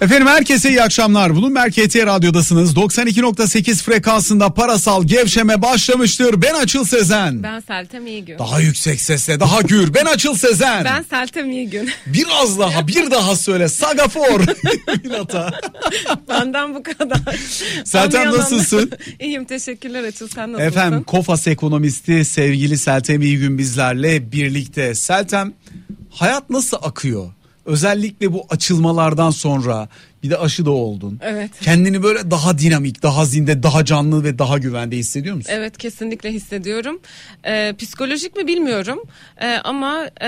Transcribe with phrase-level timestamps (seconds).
[0.00, 1.36] Efendim herkese iyi akşamlar.
[1.36, 2.74] Bloomberg KT Radyo'dasınız.
[2.74, 6.42] 92.8 frekansında parasal gevşeme başlamıştır.
[6.42, 7.42] Ben Açıl Sezen.
[7.42, 8.38] Ben Seltem İyigün.
[8.38, 9.94] Daha yüksek sesle daha gür.
[9.94, 10.84] Ben Açıl Sezen.
[10.84, 11.90] Ben Seltem İyigün.
[12.06, 13.68] Biraz daha bir daha söyle.
[13.68, 14.40] Sagafor.
[16.28, 17.36] Benden bu kadar.
[17.84, 18.90] Seltem Anlayan nasılsın?
[19.20, 20.68] İyiyim teşekkürler Açıl sen nasılsın?
[20.68, 24.94] Efendim Kofas ekonomisti sevgili Seltem İyigün bizlerle birlikte.
[24.94, 25.52] Seltem
[26.10, 27.30] hayat nasıl akıyor?
[27.66, 29.88] Özellikle bu açılmalardan sonra
[30.22, 31.18] bir de aşı da oldun.
[31.22, 31.50] Evet.
[31.60, 35.52] Kendini böyle daha dinamik, daha zinde, daha canlı ve daha güvende hissediyor musun?
[35.54, 37.00] Evet kesinlikle hissediyorum.
[37.46, 38.98] Ee, psikolojik mi bilmiyorum
[39.40, 40.26] Ee, ama e,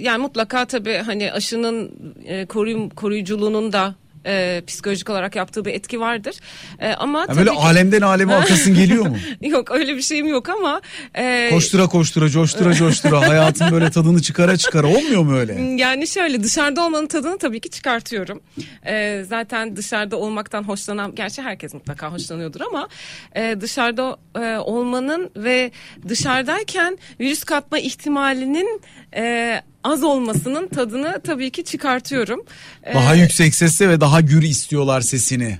[0.00, 1.90] yani mutlaka tabii hani aşının
[2.24, 3.94] e, koruyum, koruyuculuğunun da
[4.26, 6.34] e, psikolojik olarak yaptığı bir etki vardır.
[6.78, 9.16] E, ama Ya tabii böyle ki- alemden aleme akasın geliyor mu?
[9.40, 10.80] yok öyle bir şeyim yok ama
[11.14, 15.60] e, Koştura koştura, coştura coştura hayatın böyle tadını çıkara çıkara olmuyor mu öyle?
[15.62, 18.40] Yani şöyle dışarıda olmanın tadını tabii ki çıkartıyorum.
[18.86, 22.88] Ee, zaten dışarıda olmaktan hoşlanan, gerçi herkes mutlaka hoşlanıyordur ama
[23.36, 25.70] e, dışarıda e, olmanın ve
[26.08, 28.80] dışarıdayken virüs kapma ihtimalinin
[29.16, 32.40] e, az olmasının tadını tabii ki çıkartıyorum.
[32.84, 35.58] Ee, Daha yüksek sesle ve daha gür istiyorlar sesini.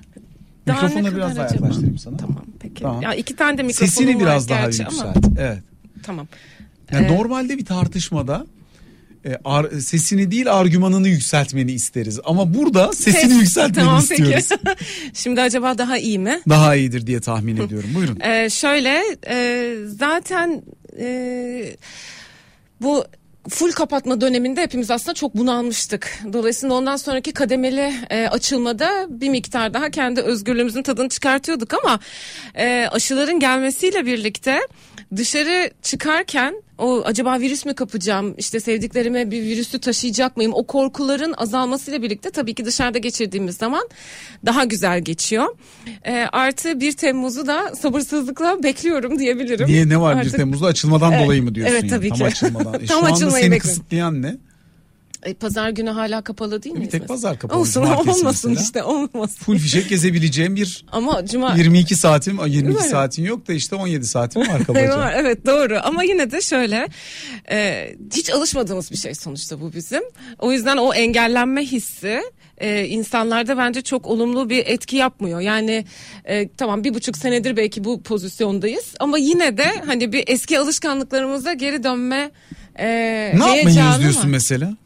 [0.67, 1.55] daha Mikrofonu biraz daha acaba?
[1.65, 2.17] yaklaştırayım sana.
[2.17, 2.83] Tamam peki.
[2.83, 3.03] Tamam.
[3.03, 4.93] Ya iki tane de mikrofonum Sesini var biraz daha yükselt.
[5.01, 5.59] ama Evet.
[6.03, 6.29] tamam.
[6.93, 8.47] Yani Ee, normalde bir tartışmada
[9.27, 12.21] e, ar- sesini değil argümanını yükseltmeni isteriz.
[12.25, 14.49] Ama burada sesini Peki, yükseltmeni tamam, istiyoruz.
[14.65, 14.85] Peki.
[15.15, 16.41] Şimdi acaba daha iyi mi?
[16.49, 17.91] Daha iyidir diye tahmin ediyorum.
[17.95, 18.19] Buyurun.
[18.25, 20.63] Ee, şöyle e, zaten
[20.99, 21.77] e,
[22.83, 23.05] bu
[23.49, 26.19] full kapatma döneminde hepimiz aslında çok bunalmıştık.
[26.33, 32.01] Dolayısıyla ondan sonraki kademeli e, açılmada bir miktar daha kendi özgürlüğümüzün tadını çıkartıyorduk ama
[32.55, 34.61] e, aşıların gelmesiyle birlikte
[35.17, 41.35] dışarı çıkarken o acaba virüs mü kapacağım işte sevdiklerime bir virüsü taşıyacak mıyım o korkuların
[41.37, 43.89] azalmasıyla birlikte tabii ki dışarıda geçirdiğimiz zaman
[44.47, 45.57] daha güzel geçiyor.
[46.07, 49.67] E, artı 1 Temmuz'u da sabırsızlıkla bekliyorum diyebilirim.
[49.69, 51.73] Niye ne var 1 Artık- Temmuz'da açılmadan Evet, dolayı mı diyorsun?
[51.75, 51.91] evet, yani?
[51.91, 52.25] tabii Tam ki.
[52.27, 52.75] açılmadan.
[52.75, 53.59] E, Tam şu anda seni bekliyorum.
[53.59, 54.37] kısıtlayan ne?
[55.23, 56.93] E, pazar günü hala kapalı değil Bir miyiz?
[56.93, 58.65] tek pazar kapalı, Olsun cumartesi olmasın mesela.
[58.67, 59.45] işte olmasın.
[59.45, 62.89] Full fişek gezebileceğim bir Ama cuma 22 saatim 22 mi?
[62.89, 64.81] saatin yok da işte 17 saatim var kabaca.
[64.81, 66.89] Evet, evet doğru ama yine de şöyle
[67.51, 70.03] e, hiç alışmadığımız bir şey sonuçta bu bizim.
[70.39, 72.21] O yüzden o engellenme hissi
[72.59, 75.41] e, insanlarda bence çok olumlu bir etki yapmıyor.
[75.41, 75.85] Yani
[76.25, 81.53] e, tamam bir buçuk senedir belki bu pozisyondayız ama yine de hani bir eski alışkanlıklarımıza
[81.53, 82.31] geri dönme
[82.79, 82.87] e,
[83.39, 84.77] ne yapmayı özlüyorsun mesela?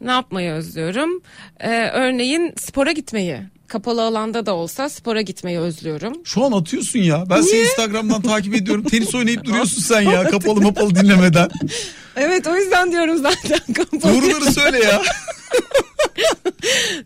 [0.00, 1.22] Ne yapmayı özlüyorum?
[1.60, 3.38] Ee, örneğin spora gitmeyi.
[3.68, 6.12] Kapalı alanda da olsa spora gitmeyi özlüyorum.
[6.24, 7.24] Şu an atıyorsun ya.
[7.30, 8.84] Ben seni Instagram'dan takip ediyorum.
[8.84, 10.24] Tenis oynayıp duruyorsun sen ya.
[10.24, 11.48] Kapalı mapalı dinlemeden.
[12.16, 14.02] Evet o yüzden diyorum zaten kapalı.
[14.02, 15.02] Doğruları söyle ya.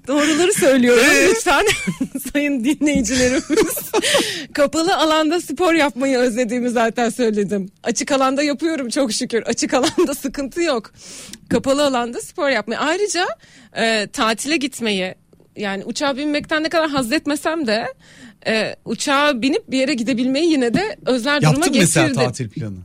[0.08, 1.28] Doğruları söylüyorum Ee?
[1.28, 1.66] lütfen
[2.32, 3.76] sayın dinleyicilerimiz.
[4.54, 7.70] Kapalı alanda spor yapmayı özlediğimi zaten söyledim.
[7.82, 9.42] Açık alanda yapıyorum çok şükür.
[9.42, 10.92] Açık alanda sıkıntı yok.
[11.48, 12.80] Kapalı alanda spor yapmayı.
[12.80, 13.26] Ayrıca
[13.76, 15.14] e, tatile gitmeyi
[15.56, 17.86] yani uçağa binmekten ne kadar haz etmesem de
[18.46, 22.02] e, uçağa binip bir yere gidebilmeyi yine de özler duruma Yaptın getirdim.
[22.02, 22.76] mesela tatil planı.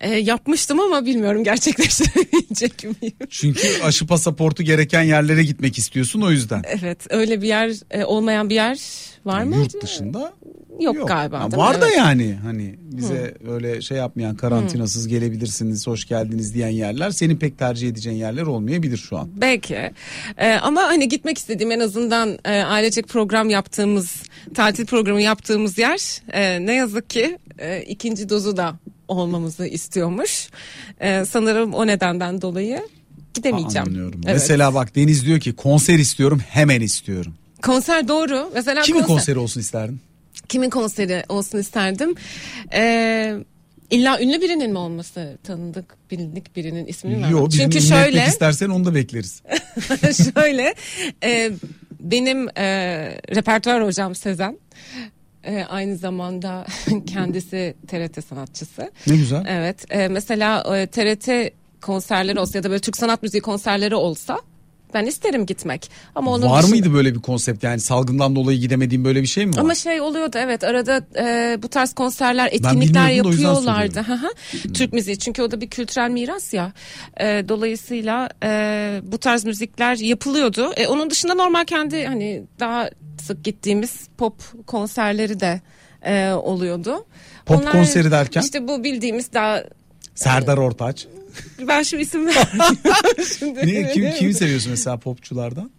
[0.00, 3.16] E, yapmıştım ama bilmiyorum gerçekleştirebilecek miyim?
[3.30, 6.62] Çünkü aşı pasaportu gereken yerlere gitmek istiyorsun o yüzden.
[6.80, 8.78] Evet öyle bir yer e, olmayan bir yer
[9.24, 9.56] var mı?
[9.56, 10.32] Yurt dışında
[10.80, 11.40] Yok, galiba.
[11.40, 11.68] Ha, değil mi?
[11.68, 11.98] var da Evet.
[11.98, 17.88] yani hani bize öyle şey yapmayan karantinasız gelebilirsiniz hoş geldiniz diyen yerler senin pek tercih
[17.88, 19.30] edeceğin yerler olmayabilir şu an.
[19.40, 19.92] Belki
[20.36, 24.22] E, ama hani gitmek istediğim en azından e, ailecek program yaptığımız
[24.54, 28.76] tatil programı yaptığımız yer e, ne yazık ki e, ikinci dozu da
[29.08, 30.48] olmamızı istiyormuş.
[31.00, 32.82] E, sanırım o nedenden dolayı
[33.34, 33.88] gidemeyeceğim.
[33.88, 34.20] Anlıyorum.
[34.24, 34.34] Evet.
[34.34, 37.34] Mesela bak Deniz diyor ki konser istiyorum hemen istiyorum.
[37.62, 38.50] konser doğru.
[38.54, 40.00] Mesela Kimin konser- konseri olsun isterdin?
[40.48, 42.14] kimin konseri olsun isterdim.
[42.72, 43.34] E,
[43.90, 47.32] illa ünlü birinin mi olması tanıdık bilindik birinin ismini mi?
[47.32, 49.42] Yok Çünkü şöyle istersen onu da bekleriz.
[50.34, 50.74] Şöyle
[51.24, 51.50] e,
[52.00, 52.64] benim e,
[53.34, 54.58] repertuar hocam Sezen
[55.48, 56.66] e, aynı zamanda
[57.06, 58.90] kendisi TRT sanatçısı.
[59.06, 59.44] Ne güzel.
[59.48, 61.28] Evet e, mesela e, TRT
[61.80, 64.40] konserleri olsa ya da böyle Türk sanat müziği konserleri olsa
[64.94, 65.90] ben isterim gitmek.
[66.14, 69.46] Ama onun Var dışında- mıydı böyle bir konsept yani salgından dolayı gidemediğin böyle bir şey
[69.46, 69.60] mi var?
[69.60, 74.00] Ama şey oluyordu evet arada e, bu tarz konserler etkinlikler yapıyorlardı.
[74.00, 74.72] Hı.
[74.72, 76.72] Türk müziği çünkü o da bir kültürel miras ya.
[77.20, 80.72] E, dolayısıyla e, bu tarz müzikler yapılıyordu.
[80.76, 82.90] E, onun dışında normal kendi hani daha
[83.22, 85.60] sık gittiğimiz pop konserleri de
[86.02, 87.04] e, oluyordu.
[87.46, 88.40] Pop konseri derken?
[88.40, 89.62] İşte bu bildiğimiz daha
[90.14, 91.06] Serdar Ortaç.
[91.68, 92.76] Ben şu isim vermiyorum.
[93.38, 95.70] Şimdi Ne, kim, kimi seviyorsun mesela popçulardan?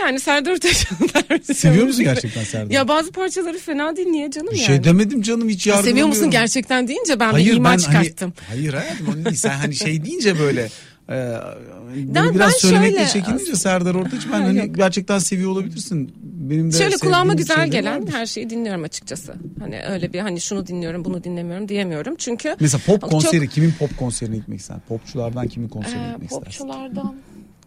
[0.00, 0.96] Yani Serdar Ortaç'ın
[1.54, 2.70] Seviyor musun gerçekten Serdar?
[2.70, 4.66] Ya bazı parçaları fena değil niye canım bir yani?
[4.66, 8.32] şey demedim canım hiç yardım Seviyor musun gerçekten deyince ben bir ima çıkarttım.
[8.36, 9.36] Hani, hayır hayatım onu değil.
[9.36, 10.68] Sen hani şey deyince böyle
[11.10, 15.50] e, bunu Ben- biraz ben söylemekle şöyle- çekinince Serdar Ortaç ben Ha, hani gerçekten seviyor
[15.50, 16.12] olabilirsin.
[16.22, 18.12] Benim de Şöyle kulağıma güzel şeyler gelen vardır.
[18.12, 19.34] her şeyi dinliyorum açıkçası.
[19.60, 22.14] Hani öyle bir hani şunu dinliyorum bunu dinlemiyorum diyemiyorum.
[22.18, 24.82] Çünkü Mesela pop Çok- konseri kimin pop konserine gitmek istersin?
[24.88, 26.64] Popçulardan kimin konserine Ee, gitmek istersin?
[26.66, 27.14] popçulardan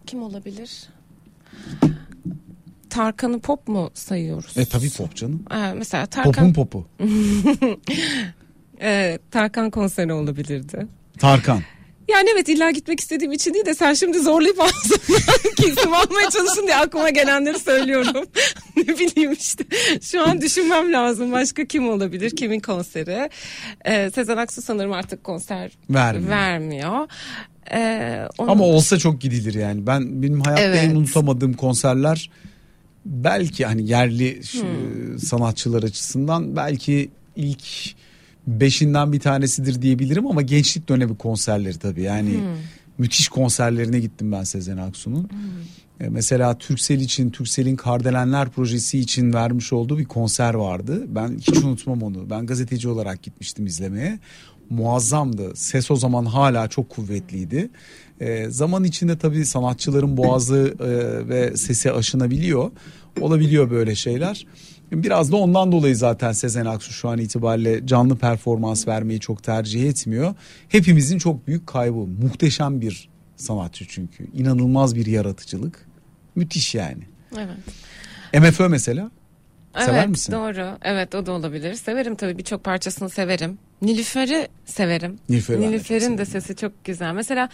[0.06, 0.70] kim olabilir?
[2.90, 4.58] Tarkan'ı pop mu sayıyoruz?
[4.58, 5.42] E tabii pop canım.
[5.54, 6.86] Ee, mesela Tarkan, Popun popu.
[8.80, 10.86] e, Tarkan konseri olabilirdi.
[11.18, 11.60] Tarkan.
[12.12, 15.20] Yani evet illa gitmek istediğim için değil de sen şimdi zorlayıp ağzımdan
[15.56, 18.26] kesim almaya çalışın diye aklıma gelenleri söylüyorum.
[18.76, 19.64] ne bileyim işte
[20.02, 23.30] şu an düşünmem lazım başka kim olabilir kimin konseri.
[23.84, 26.30] Ee, Sezen Aksu sanırım artık konser Vermiyor.
[26.30, 27.08] vermiyor.
[27.72, 29.86] Ee, onun- Ama olsa çok gidilir yani.
[29.86, 30.84] Ben benim hayatta Evet.
[30.84, 32.30] en unutamadığım konserler
[33.06, 35.18] belki hani yerli Hmm.
[35.18, 37.64] sanatçılar açısından belki ilk
[38.46, 42.56] beşinden bir tanesidir diyebilirim ama gençlik dönemi konserleri tabii yani Hmm.
[42.98, 45.28] müthiş konserlerine gittim ben Sezen Aksu'nun.
[46.00, 51.04] E, Mesela Türksel için Türksel'in Kardelenler projesi için vermiş olduğu bir konser vardı.
[51.08, 52.30] Ben hiç unutmam onu.
[52.30, 54.18] Ben gazeteci olarak gitmiştim izlemeye.
[54.70, 55.56] Muazzamdı.
[55.56, 57.70] Ses o zaman hala çok kuvvetliydi.
[58.20, 60.88] E, zaman içinde tabii sanatçıların boğazı e,
[61.28, 62.70] ve sesi aşınabiliyor.
[63.20, 64.46] Olabiliyor böyle şeyler.
[64.92, 69.88] Biraz da ondan dolayı zaten Sezen Aksu şu an itibariyle canlı performans vermeyi çok tercih
[69.88, 70.34] etmiyor.
[70.68, 71.98] Hepimizin çok büyük kaybı.
[71.98, 74.26] Muhteşem bir sanatçı çünkü.
[74.34, 75.86] İnanılmaz bir yaratıcılık.
[76.34, 77.02] Müthiş yani.
[77.36, 78.42] Evet.
[78.42, 79.10] MFÖ mesela.
[79.78, 80.32] Sever evet, misin?
[80.32, 80.78] Doğru.
[80.82, 81.74] Evet o da olabilir.
[81.74, 83.58] Severim tabii birçok parçasını severim.
[83.82, 85.18] Nilüfer'i severim.
[85.46, 87.12] Çok Nilüfer'in de sesi çok güzel.
[87.12, 87.48] Mesela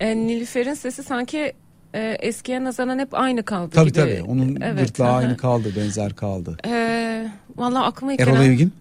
[0.00, 1.52] e, Nilüfer'in sesi sanki
[1.94, 3.98] e, eskiye nazaran hep aynı kaldı Tabii gibi.
[4.00, 4.22] tabii.
[4.22, 5.16] Onun Evet, gırtlağı aha.
[5.16, 6.56] aynı kaldı, benzer kaldı.
[6.66, 8.72] E, Valla aklıma ilk Erol Evgin.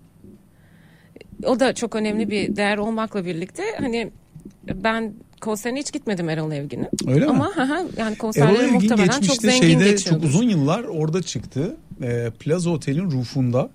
[1.45, 4.12] o da çok önemli bir değer olmakla birlikte hani
[4.74, 6.88] ben konserine hiç gitmedim Erol Evgin'in.
[7.07, 7.31] Öyle mi?
[7.31, 10.21] Ama yani Erol konserleri Evgin muhtemelen çok zengin şeyde geçiyordur.
[10.21, 11.75] çok uzun yıllar orada çıktı.
[12.04, 13.69] E, Plaza Otel'in rufunda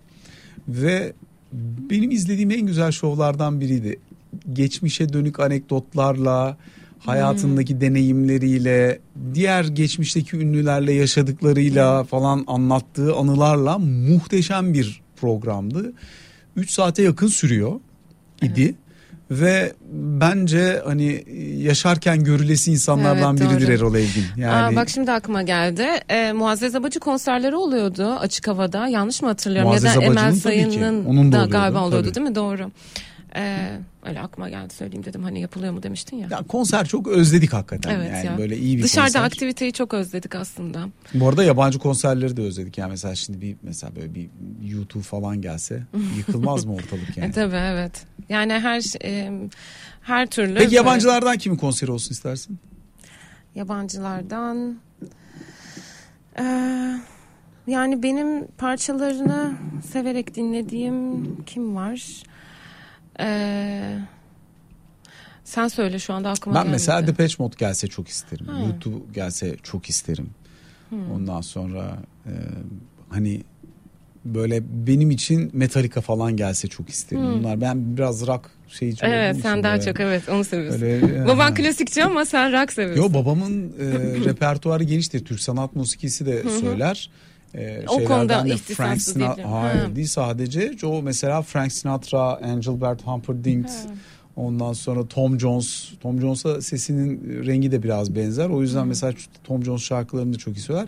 [0.69, 1.13] ve
[1.91, 3.99] benim izlediğim en güzel şovlardan biriydi.
[4.53, 6.57] Geçmişe dönük anekdotlarla,
[6.99, 8.99] hayatındaki deneyimleriyle,
[9.35, 15.93] diğer geçmişteki ünlülerle yaşadıklarıyla falan anlattığı anılarla muhteşem bir programdı.
[16.57, 17.81] 3 saate yakın sürüyor
[18.43, 18.75] idi.
[19.31, 21.25] Ve bence hani
[21.59, 23.75] yaşarken görülesi insanlardan Evet, biridir doğru.
[23.75, 24.25] Erol Evgin.
[24.37, 25.87] Yani Aa, bak şimdi aklıma geldi.
[26.09, 28.89] Ee, Muazzez Abacı konserleri oluyordu açık havada.
[28.89, 29.71] Yanlış mı hatırlıyorum?
[29.71, 30.33] Muazzez ya da Emel.
[30.35, 32.15] Sayın'ın da da oluyordu, galiba oluyordu tabii.
[32.15, 32.35] değil mi?
[32.35, 32.71] Doğru.
[33.37, 33.71] Ee,
[34.09, 35.23] öyle aklıma geldi söyleyeyim dedim.
[35.23, 36.29] Hani yapılıyor mu demiştin ya.
[36.31, 38.39] ya konser çok özledik hakikaten evet yani ya.
[38.39, 39.23] böyle iyi bir Dışarıda konser.
[39.23, 40.89] aktiviteyi çok özledik aslında.
[41.15, 44.29] Bu arada yabancı konserleri de özledik yani mesela şimdi bir mesela böyle bir
[44.65, 45.83] YouTube falan gelse
[46.17, 47.29] yıkılmaz mı ortalık yani?
[47.29, 48.07] E, tabii evet.
[48.29, 49.33] Yani her e,
[50.03, 50.55] her türlü.
[50.55, 52.59] Peki yabancılardan kimin konseri olsun istersin?
[53.55, 54.79] Yabancılardan
[56.41, 56.95] Ee,
[57.67, 59.53] yani benim parçalarını
[59.93, 62.23] severek dinlediğim kim var?
[63.21, 63.99] Ee,
[65.45, 66.73] sen söyle şu anda aklıma Ben gelmedi.
[66.73, 68.47] mesela Depeche Mode gelse çok isterim.
[68.47, 68.59] Ha.
[68.61, 70.31] YouTube gelse çok isterim.
[71.15, 72.33] Ondan sonra e,
[73.09, 73.43] hani
[74.25, 77.23] böyle benim için Metallica falan gelse çok isterim.
[77.39, 80.83] Bunlar ben biraz rock şeyci olduğum Evet sen daha böyle- çok evet onu seviyorsun.
[80.83, 83.03] Öyle, Baban klasikçi ama sen rock seviyorsun.
[83.03, 83.85] Yo babamın e,
[84.25, 85.25] repertuarı geniştir.
[85.25, 87.11] Türk sanat musikisi de söyler.
[87.55, 89.97] E, O konuda de Frank Sinatra, hayır Ha.
[89.97, 90.73] değil sadece.
[90.83, 93.71] O mesela Frank Sinatra, Engelbert Humperdinck,
[94.37, 95.89] ondan sonra Tom Jones.
[96.01, 98.49] Tom Jones'a sesinin rengi de biraz benzer.
[98.49, 99.13] O yüzden mesela
[99.45, 100.87] Tom Jones şarkılarını da çok iyi söyler.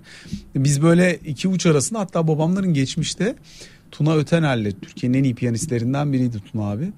[0.54, 3.34] Biz böyle iki uç arasında hatta babamların geçmişte
[3.90, 6.92] Tuna Ötener'le Türkiye'nin en iyi piyanistlerinden biriydi Tuna abi.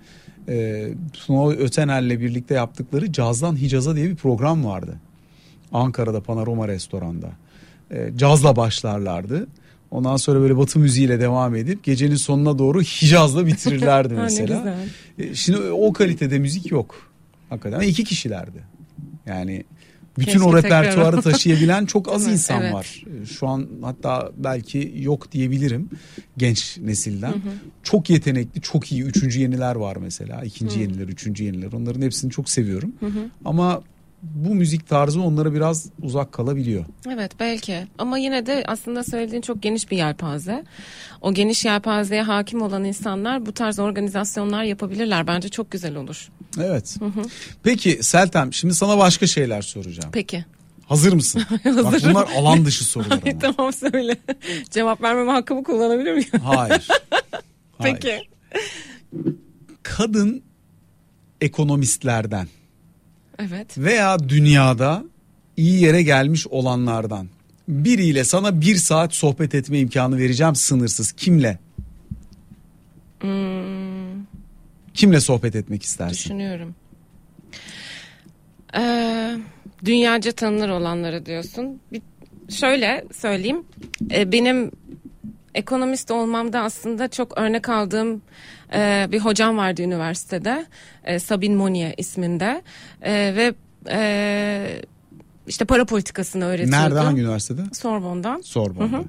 [0.48, 4.96] E, Tuna Ötener'le birlikte yaptıkları Cazdan Hicaz'a diye bir program vardı.
[5.72, 7.30] Ankara'da Panorama Restoran'da.
[7.92, 9.46] E, cazla başlarlardı.
[9.90, 14.58] Ondan sonra böyle batı müziğiyle devam edip gecenin sonuna doğru Hicaz'la bitirirlerdi mesela.
[15.18, 15.30] güzel.
[15.30, 16.94] E, Şimdi o kalitede müzik yok.
[17.50, 18.62] Hakikaten iki kişilerdi.
[19.26, 19.64] Yani
[20.18, 22.74] bütün Keşke o repertuarı taşıyabilen çok az insan Evet.
[22.74, 23.04] var.
[23.22, 25.88] E, Şu an hatta belki yok diyebilirim
[26.36, 27.34] genç nesilden.
[27.82, 30.42] Çok yetenekli, çok iyi üçüncü yeniler var mesela.
[30.44, 31.72] İkinci yeniler, üçüncü yeniler.
[31.72, 32.92] Onların hepsini çok seviyorum.
[33.44, 33.82] Ama
[34.22, 36.84] bu müzik tarzı onlara biraz uzak kalabiliyor.
[37.10, 40.64] Evet belki ama yine de aslında söylediğin çok geniş bir yelpaze.
[41.20, 45.26] O geniş yelpazeye hakim olan insanlar bu tarz organizasyonlar yapabilirler.
[45.26, 46.28] Bence çok güzel olur.
[46.58, 46.96] Evet.
[47.62, 50.10] Peki Seltem şimdi sana başka şeyler soracağım.
[50.12, 50.44] Peki.
[50.86, 51.42] Hazır mısın?
[51.64, 53.38] Bak bunlar alan dışı sorular ama.
[53.38, 54.16] tamam söyle.
[54.70, 56.28] Cevap vermeme hakkımı kullanabilir miyim?
[56.44, 56.88] Hayır.
[57.78, 57.96] Hayır.
[58.00, 58.28] Peki.
[59.82, 60.42] Kadın
[61.40, 62.48] ekonomistlerden
[63.38, 63.78] Evet.
[63.78, 65.04] veya dünyada
[65.56, 67.28] iyi yere gelmiş olanlardan
[67.68, 71.12] biriyle sana bir saat sohbet etme imkanı vereceğim sınırsız.
[71.12, 71.58] Kimle?
[73.20, 74.22] Hmm,
[74.94, 76.14] Kimle sohbet etmek istersin?
[76.14, 76.74] düşünüyorum.
[78.76, 79.36] Ee,
[79.84, 81.80] dünyaca tanınır olanları diyorsun.
[81.92, 82.02] Bir,
[82.48, 83.64] şöyle söyleyeyim.
[84.10, 84.70] Ee, benim
[85.54, 88.22] ekonomist olmamda aslında çok örnek aldığım
[88.74, 90.66] e, bir hocam vardı üniversitede.
[91.04, 92.62] E, Sabine Monnier isminde.
[93.02, 93.54] E, ve
[93.88, 94.82] e,
[95.46, 96.84] işte para politikasını öğretiyordu.
[96.84, 97.62] Nerede hangi üniversitede?
[97.72, 98.40] Sorbonne'dan.
[98.40, 99.04] Sorbonne'da.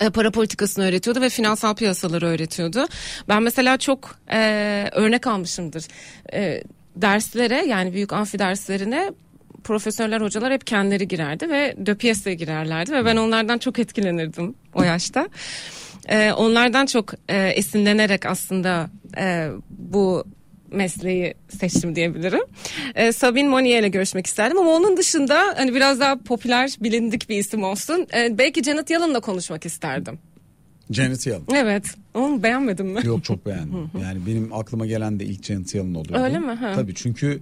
[0.00, 2.86] e, para politikasını öğretiyordu ve finansal piyasaları öğretiyordu.
[3.28, 5.84] Ben mesela çok e, örnek almışımdır.
[6.32, 6.62] E,
[6.96, 9.12] derslere yani büyük amfi derslerine
[9.64, 15.28] profesörler hocalar hep kendileri girerdi ve döpiyese girerlerdi ve ben onlardan çok etkilenirdim o yaşta.
[16.08, 20.24] E, onlardan çok e, esinlenerek aslında e, bu
[20.70, 22.42] mesleği seçtim diyebilirim.
[22.94, 27.38] E, Sabine Monnier ile görüşmek isterdim ama onun dışında hani biraz daha popüler bilindik bir
[27.38, 28.06] isim olsun.
[28.16, 30.18] E, belki Janet Yellen'la konuşmak isterdim.
[30.90, 31.42] Janet Yellen.
[31.54, 31.84] Evet.
[32.14, 33.00] Onu beğenmedin mi?
[33.04, 33.90] Yok çok beğendim.
[34.02, 36.24] Yani benim aklıma gelen de ilk Janet Yellen oluyordu.
[36.24, 36.52] Öyle mi?
[36.52, 36.72] Ha.
[36.74, 37.38] Tabii çünkü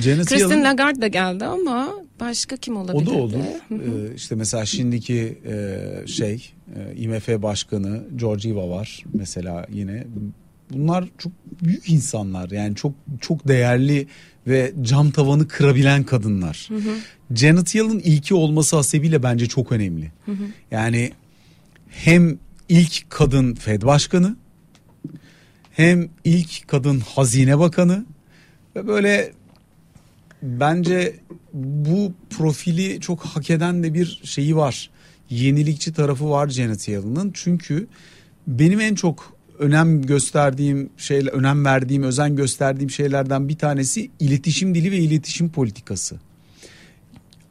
[0.00, 3.06] Janet Christine Yellen Lagarde da geldi ama başka kim olabilir?
[3.06, 3.34] o da olur.
[3.70, 10.06] Ee, işte mesela şimdiki e, şey e, IMF Başkanı Georgieva var mesela yine.
[10.70, 11.32] Bunlar çok
[11.62, 14.06] büyük insanlar yani çok çok değerli
[14.46, 16.68] ve cam tavanı kırabilen kadınlar.
[17.34, 20.12] Janet Yellen ilki olması hasebiyle bence çok önemli.
[20.70, 21.12] Yani
[21.88, 22.38] hem
[22.72, 24.36] ilk kadın Fed başkanı
[25.70, 28.04] hem ilk kadın hazine bakanı
[28.76, 29.32] ve böyle
[30.42, 31.16] bence
[31.52, 34.90] bu profili çok hak eden de bir şeyi var.
[35.30, 37.30] Yenilikçi tarafı var Janet Yellen'ın.
[37.34, 37.86] Çünkü
[38.46, 44.92] benim en çok önem gösterdiğim şeyler, önem verdiğim, özen gösterdiğim şeylerden bir tanesi iletişim dili
[44.92, 46.16] ve iletişim politikası.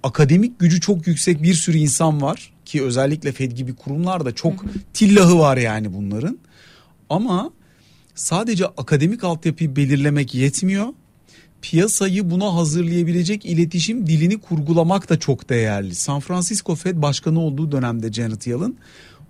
[0.03, 5.39] Akademik gücü çok yüksek bir sürü insan var ki özellikle Fed gibi kurumlarda çok tillahı
[5.39, 6.39] var yani bunların.
[7.09, 7.51] Ama
[8.15, 10.87] sadece akademik altyapıyı belirlemek yetmiyor.
[11.61, 15.95] Piyasayı buna hazırlayabilecek iletişim dilini kurgulamak da çok değerli.
[15.95, 18.75] San Francisco Fed başkanı olduğu dönemde Janet Yellen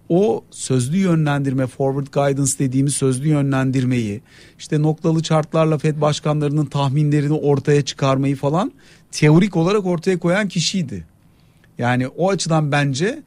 [0.10, 4.22] o sözlü yönlendirme forward guidance dediğimiz sözlü yönlendirmeyi
[4.60, 8.72] işte noktalı chartlarla Fed başkanlarının tahminlerini ortaya çıkarmayı falan
[9.12, 11.11] teorik olarak ortaya koyan kişiydi.
[11.82, 13.20] Yani o açıdan bence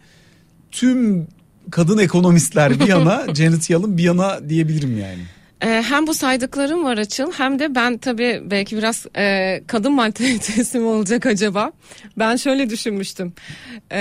[0.71, 1.27] tüm
[1.71, 5.23] kadın ekonomistler bir yana Janet Yellen bir yana diyebilirim yani.
[5.63, 10.79] Ee, hem bu saydıklarım var Açıl hem de ben tabii belki biraz e, kadın mantalitesi
[10.79, 11.73] mi olacak acaba?
[12.19, 13.33] Ben şöyle düşünmüştüm.
[13.93, 13.99] E,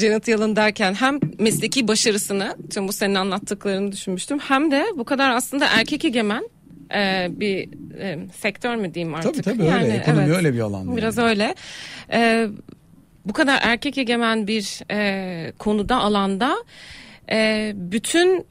[0.00, 4.38] Janet Yellen derken hem mesleki başarısını tüm bu senin anlattıklarını düşünmüştüm.
[4.38, 6.48] Hem de bu kadar aslında erkek egemen
[6.94, 7.68] e, bir
[8.00, 9.44] e, sektör mü diyeyim artık?
[9.44, 10.96] Tabii tabii öyle ekonomi öyle bir alan.
[10.96, 11.28] Biraz yani.
[11.28, 11.54] öyle.
[12.12, 12.48] E,
[13.28, 16.56] bu kadar erkek egemen bir e, konuda alanda
[17.30, 18.46] e, bütün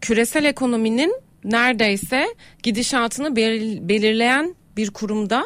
[0.00, 2.26] küresel ekonominin neredeyse
[2.62, 5.44] gidişatını belir- belirleyen bir kurumda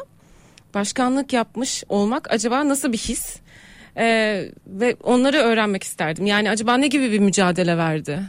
[0.75, 3.37] başkanlık yapmış olmak acaba nasıl bir his?
[3.97, 6.27] Ee, ve onları öğrenmek isterdim.
[6.27, 8.21] Yani acaba ne gibi bir mücadele verdi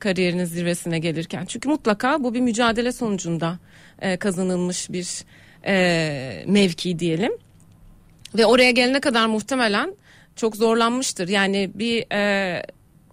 [0.00, 1.44] kariyerinin zirvesine gelirken?
[1.44, 3.58] Çünkü mutlaka bu bir mücadele sonucunda
[4.02, 5.24] e, kazanılmış bir
[5.66, 7.32] e, mevki diyelim.
[8.34, 9.94] Ve oraya gelene kadar muhtemelen
[10.36, 11.28] çok zorlanmıştır.
[11.28, 12.18] Yani bir e,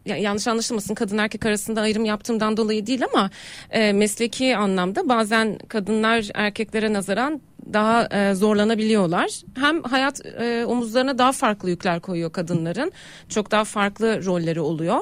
[0.05, 3.29] ya- yanlış anlaşılmasın kadın erkek arasında ayrım yaptığımdan dolayı değil ama
[3.71, 7.41] e, mesleki anlamda bazen kadınlar erkeklere nazaran
[7.73, 9.29] daha e, zorlanabiliyorlar.
[9.55, 12.91] Hem hayat e, omuzlarına daha farklı yükler koyuyor kadınların.
[13.29, 14.99] Çok daha farklı rolleri oluyor.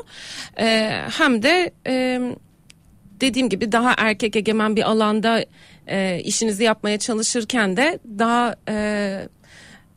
[0.59, 2.21] E, hem de e,
[3.21, 5.45] dediğim gibi daha erkek egemen bir alanda
[5.87, 9.27] e, işinizi yapmaya çalışırken de daha e,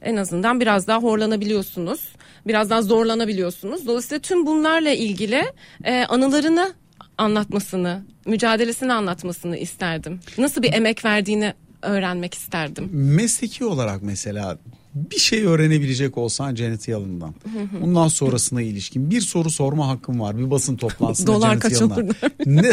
[0.02, 2.00] en azından biraz daha horlanabiliyorsunuz.
[2.46, 3.86] Biraz daha zorlanabiliyorsunuz.
[3.86, 5.42] Dolayısıyla tüm bunlarla ilgili
[5.84, 6.72] e, anılarını
[7.18, 10.20] anlatmasını, mücadelesini anlatmasını isterdim.
[10.38, 12.88] Nasıl bir emek verdiğini öğrenmek isterdim.
[12.92, 14.58] Mesleki olarak mesela
[14.96, 17.34] bir şey öğrenebilecek olsan Janet Yellen'dan.
[17.80, 20.38] Bundan sonrasına ilişkin bir soru sorma hakkım var.
[20.38, 21.94] Bir basın toplantısında Dolar Janet kaç Yellen'a.
[21.94, 22.14] olur
[22.46, 22.70] Ne?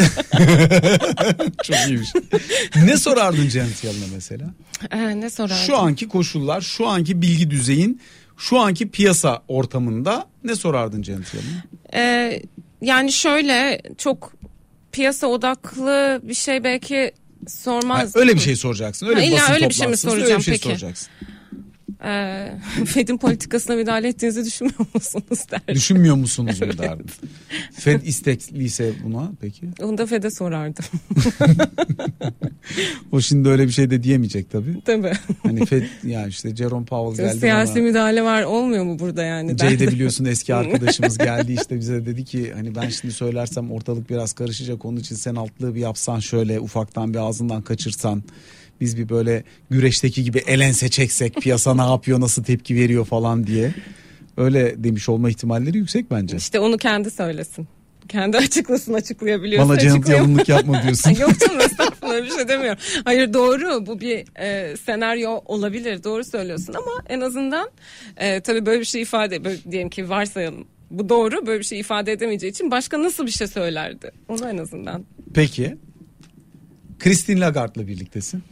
[1.64, 2.08] Çok iyiymiş.
[2.84, 4.44] Ne sorardın Janet Yellen'a mesela?
[4.90, 5.56] Ee, ne sorardım?
[5.66, 8.00] Şu anki koşullar, şu anki bilgi düzeyin,
[8.38, 11.62] şu anki piyasa ortamında ne sorardın Janet Yellen'a?
[11.94, 12.42] Ee,
[12.82, 14.32] yani şöyle çok
[14.92, 17.12] piyasa odaklı bir şey belki
[17.44, 18.16] Ha, sormaz.
[18.16, 19.06] öyle bir şey soracaksın.
[19.06, 20.64] Öyle Ha, bir basın öyle bir şey mi toplantısında öyle soracağım bir şey peki?
[20.64, 21.08] soracaksın.
[22.04, 22.50] E,
[22.86, 25.74] Fed'in politikasına müdahale ettiğinizi düşünmüyor musunuz derdim.
[25.74, 27.06] Düşünmüyor musunuz mu derdim.
[27.72, 29.66] Fed istekliyse buna peki?
[29.82, 30.84] Onu da Fed'e sorardım.
[33.12, 34.80] o şimdi öyle bir şey de diyemeyecek tabii.
[34.84, 35.12] Tabii.
[35.42, 37.82] Hani Fed yani işte Jerome Powell geldi Siyasi bana.
[37.82, 39.58] müdahale var olmuyor mu burada yani?
[39.58, 39.94] Jay de derdim.
[39.94, 44.84] biliyorsun eski arkadaşımız geldi işte bize dedi ki hani ben şimdi söylersem ortalık biraz karışacak
[44.84, 48.22] onun için sen altlığı bir yapsan şöyle ufaktan bir ağzından kaçırsan
[48.80, 53.74] biz bir böyle güreşteki gibi elense çeksek piyasa ne yapıyor nasıl tepki veriyor falan diye
[54.36, 56.36] öyle demiş olma ihtimalleri yüksek bence.
[56.36, 57.68] İşte onu kendi söylesin.
[58.08, 61.10] Kendi açıklasın açıklayabiliyorsa Bana canım yalınlık yapma diyorsun.
[61.20, 62.78] Yok canım estağfurullah bir şey demiyorum.
[63.04, 67.70] Hayır doğru bu bir e, senaryo olabilir doğru söylüyorsun ama en azından
[68.16, 70.66] e, tabii böyle bir şey ifade böyle diyelim ki varsayalım.
[70.90, 74.10] Bu doğru böyle bir şey ifade edemeyeceği için başka nasıl bir şey söylerdi?
[74.28, 75.04] Onu en azından
[75.34, 75.76] Peki
[76.98, 78.42] Christine Lagarde'la birliktesin.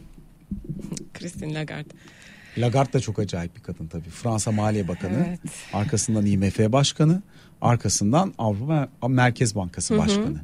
[1.13, 1.89] Christine Lagarde.
[2.57, 4.09] Lagarde da çok acayip bir kadın tabii.
[4.09, 5.39] Fransa Maliye Bakanı, Evet.
[5.73, 7.21] arkasından IMF Başkanı,
[7.61, 10.41] arkasından Avrupa Merkez Bankası Başkanı.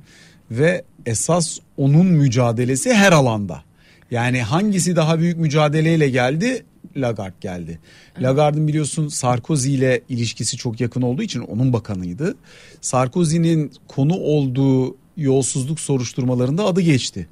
[0.52, 3.64] Ve esas onun mücadelesi her alanda.
[4.12, 6.64] Yani hangisi daha büyük mücadeleyle geldi?
[6.96, 7.80] Lagarde geldi.
[8.22, 12.36] Lagarde'ın biliyorsun Sarkozy ile ilişkisi çok yakın olduğu için onun bakanıydı.
[12.82, 17.28] Sarkozy'nin konu olduğu yolsuzluk soruşturmalarında adı geçti.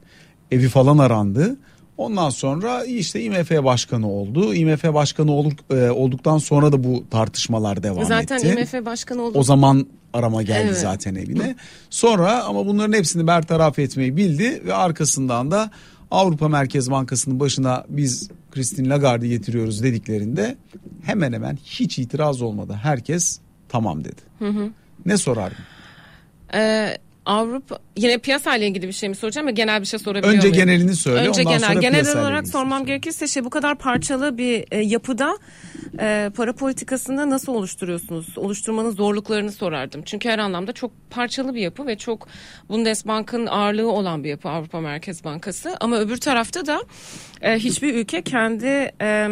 [0.52, 1.58] Evi falan arandı.
[1.98, 4.54] Ondan sonra işte IMF başkanı oldu.
[4.54, 8.48] IMF başkanı olur, e, olduktan sonra da bu tartışmalar devam Zaten etti.
[8.48, 9.38] IMF başkanı oldu.
[9.38, 10.78] O zaman arama geldi Evet.
[10.78, 11.56] zaten evine.
[11.90, 15.72] Sonra ama bunların hepsini bertaraf etmeyi bildi ve arkasından da
[16.12, 20.58] Avrupa Merkez Bankası'nın başına biz Christine Lagarde'ı getiriyoruz dediklerinde
[21.04, 22.80] hemen hemen hiç itiraz olmadı.
[22.84, 23.40] Herkes
[23.70, 24.22] tamam dedi.
[25.06, 25.58] Ne sorardın?
[26.54, 30.34] Ee, Avrupa yine piyasa ile ilgili bir şey mi soracağım ama genel bir şey sorabiliyor
[30.34, 30.66] Önce muyum?
[30.66, 31.28] genelini söyle.
[31.28, 31.68] Önce ondan genel.
[31.70, 32.92] sonra Genel olarak ilgili sormam söyle.
[32.92, 35.38] gerekirse şey bu kadar parçalı bir e, yapıda
[36.00, 38.38] e, para politikasında nasıl oluşturuyorsunuz?
[38.38, 40.02] Oluşturmanın zorluklarını sorardım.
[40.06, 42.28] Çünkü her anlamda çok parçalı bir yapı ve çok
[42.70, 45.78] Bundesbank'ın ağırlığı olan bir yapı Avrupa Merkez Bankası.
[45.80, 46.82] Ama öbür tarafta da
[47.42, 49.28] e, hiçbir ülke kendi e,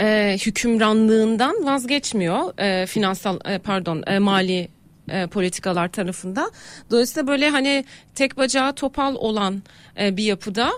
[0.00, 4.68] e, hükümranlığından vazgeçmiyor e, finansal e, pardon e, mali
[5.08, 6.50] e, politikalar tarafında.
[6.90, 9.62] Dolayısıyla böyle hani tek bacağı topal olan
[10.00, 10.72] e, bir yapıda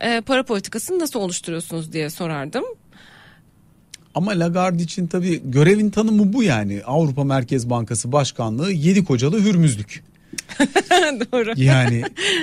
[0.00, 2.64] e, para politikasını nasıl oluşturuyorsunuz diye sorardım.
[4.14, 6.82] Ama Lagarde için tabii görevin tanımı bu yani.
[6.86, 10.11] Avrupa Merkez Bankası Başkanlığı yedi kocalı hürmüzlük.
[11.32, 11.52] Doğru.
[11.56, 12.02] Yani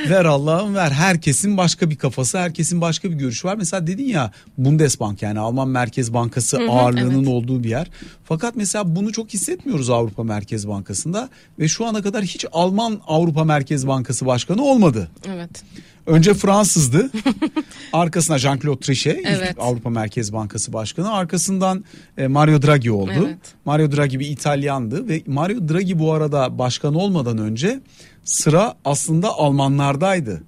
[0.10, 0.92] ver Allah'ım ver.
[0.92, 3.56] Herkesin başka bir kafası, herkesin başka bir görüşü var.
[3.56, 7.28] Mesela dedin ya Bundesbank yani Alman Merkez Bankası ağırlığının evet.
[7.28, 7.88] olduğu bir yer.
[8.24, 13.44] Fakat mesela bunu çok hissetmiyoruz Avrupa Merkez Bankası'nda ve şu ana kadar hiç Alman Avrupa
[13.44, 15.10] Merkez Bankası Başkanı olmadı.
[15.28, 15.64] Evet.
[16.10, 17.10] Önce Fransızdı.
[17.94, 19.56] Arkasına Jean-Claude Trichet Evet.
[19.60, 21.12] Avrupa Merkez Bankası Başkanı.
[21.14, 21.86] Arkasından
[22.18, 23.12] e, Mario Draghi oldu.
[23.28, 23.38] Evet.
[23.66, 27.80] Mario Draghi bir İtalyandı ve Mario Draghi bu arada başkan olmadan önce
[28.24, 30.44] sıra aslında Almanlardaydı.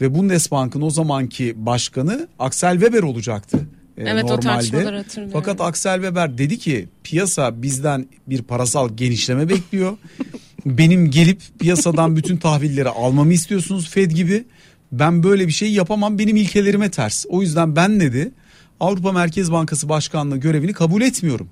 [0.00, 3.58] Ve Bundesbank'ın o zamanki başkanı Axel Weber olacaktı.
[3.98, 4.40] e, Evet, o normalde.
[4.46, 5.32] tartışmaları hatırlıyorum.
[5.32, 9.96] Fakat Axel Weber dedi ki piyasa bizden bir parasal genişleme bekliyor.
[10.66, 14.44] Benim gelip piyasadan bütün tahvilleri almamı istiyorsunuz Fed gibi.
[14.92, 17.24] Ben böyle bir şey yapamam benim ilkelerime ters.
[17.28, 18.32] O yüzden ben dedi
[18.80, 21.48] Avrupa Merkez Bankası Başkanlığı görevini kabul etmiyorum.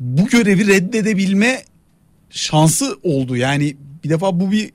[0.00, 1.64] Bu görevi reddedebilme
[2.30, 3.36] şansı oldu.
[3.36, 4.70] Yani bir defa bu bir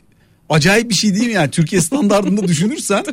[0.50, 3.06] acayip bir şey değil mi yani Türkiye standartında düşünürsen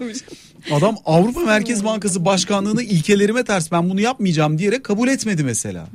[0.72, 5.86] adam Avrupa Merkez Bankası Başkanlığı'nı ilkelerime ters ben bunu yapmayacağım diyerek kabul etmedi mesela.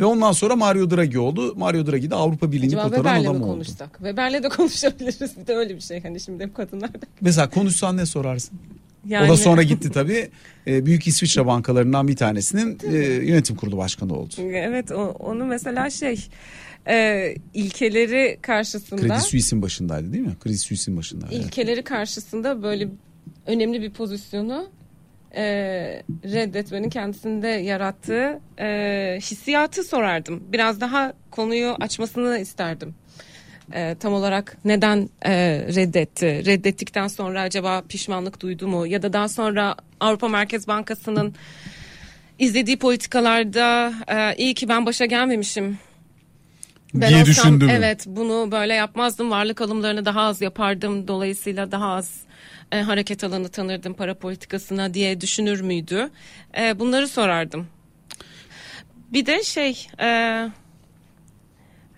[0.00, 1.54] Ve ondan sonra Mario Draghi oldu.
[1.56, 3.52] Mario Draghi de Avrupa Birliği'ni Acaba kurtaran Weber'le adam mi oldu.
[3.52, 3.90] konuşsak?
[3.98, 5.36] Weber'le de konuşabiliriz.
[5.40, 6.98] Bir de öyle bir şey hani şimdi hep kadınlarda.
[7.20, 8.58] Mesela konuşsan ne sorarsın?
[9.08, 10.30] Yani, O da sonra gitti tabii.
[10.66, 14.34] Ee, Büyük İsviçre bankalarından bir tanesinin e, yönetim kurulu başkanı oldu.
[14.38, 16.26] Evet onu mesela şey
[16.88, 20.36] e, ilkeleri karşısında Kredi Suisse'in başındaydı değil mi?
[20.40, 21.34] Kredi Suisse'in başındaydı.
[21.34, 21.44] evet.
[21.46, 22.88] ilkeleri karşısında böyle
[23.46, 24.68] önemli bir pozisyonu
[25.36, 25.42] e,
[26.24, 30.42] reddetmenin kendisinde yarattığı e, hissiyatı sorardım.
[30.52, 32.94] Biraz daha konuyu açmasını isterdim.
[33.72, 35.32] E, tam olarak neden e,
[35.74, 36.26] reddetti?
[36.46, 38.86] Reddettikten sonra acaba pişmanlık duydu mu?
[38.86, 41.34] Ya da daha sonra Avrupa Merkez Bankası'nın
[42.38, 45.78] izlediği politikalarda e, iyi ki ben başa gelmemişim
[46.94, 47.72] ben diye olsam, düşündü mü?
[47.72, 49.30] Evet bunu böyle yapmazdım.
[49.30, 51.08] Varlık alımlarını daha az yapardım.
[51.08, 52.25] Dolayısıyla daha az
[52.72, 56.10] e, hareket alanı tanırdım para politikasına diye düşünür müydü?
[56.58, 57.66] E, bunları sorardım.
[59.12, 60.08] Bir de şey e,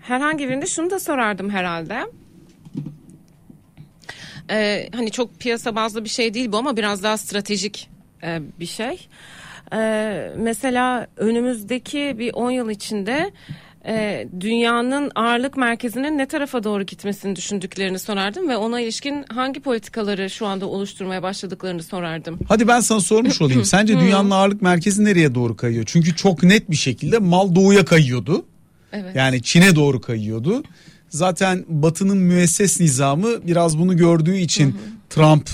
[0.01, 1.99] herhangi birinde şunu da sorardım herhalde.
[4.51, 7.89] E, hani çok piyasa bazlı bir şey değil bu ama biraz daha stratejik
[8.23, 9.07] e, bir şey.
[9.73, 13.31] Ee, mesela önümüzdeki bir 10 yıl içinde
[13.89, 20.29] e, dünyanın ağırlık merkezinin ne tarafa doğru gitmesini düşündüklerini sorardım ve ona ilişkin hangi politikaları
[20.29, 22.39] şu anda oluşturmaya başladıklarını sorardım.
[22.47, 23.65] Hadi ben sana sormuş olayım.
[23.65, 25.83] Sence dünyanın ağırlık merkezi nereye doğru kayıyor?
[25.87, 28.45] Çünkü çok net bir şekilde mal doğuya kayıyordu.
[28.93, 29.15] Evet.
[29.15, 30.63] Yani Çin'e doğru kayıyordu.
[31.09, 34.75] Zaten Batı'nın müesses nizamı biraz bunu gördüğü için
[35.09, 35.49] Trump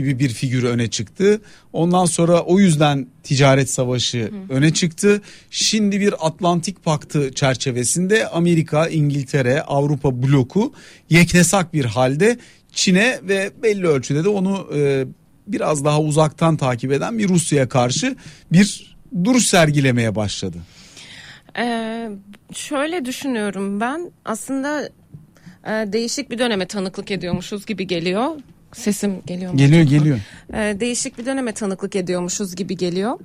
[0.00, 1.40] gibi bir figür öne çıktı.
[1.72, 5.22] Ondan sonra o yüzden ticaret savaşı öne çıktı.
[5.50, 10.72] Şimdi bir Atlantik Paktı çerçevesinde Amerika, İngiltere, Avrupa bloku
[11.10, 12.38] yeknesak bir halde
[12.72, 15.04] Çin'e ve belli ölçüde de onu e,
[15.46, 18.16] biraz daha uzaktan takip eden bir Rusya'ya karşı
[18.52, 20.58] bir duruş sergilemeye başladı.
[21.58, 22.08] Ee,
[22.52, 24.88] şöyle düşünüyorum ben aslında
[25.66, 28.36] e, değişik bir döneme tanıklık ediyormuşuz gibi geliyor.
[28.72, 29.58] Sesim geliyor mu?
[29.58, 30.18] Geliyor geliyor.
[30.54, 33.18] Ee, değişik bir döneme tanıklık ediyormuşuz gibi geliyor.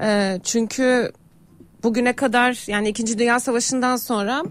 [0.00, 1.12] Ee, çünkü
[1.82, 4.44] bugüne kadar yani İkinci Dünya Savaşı'ndan sonra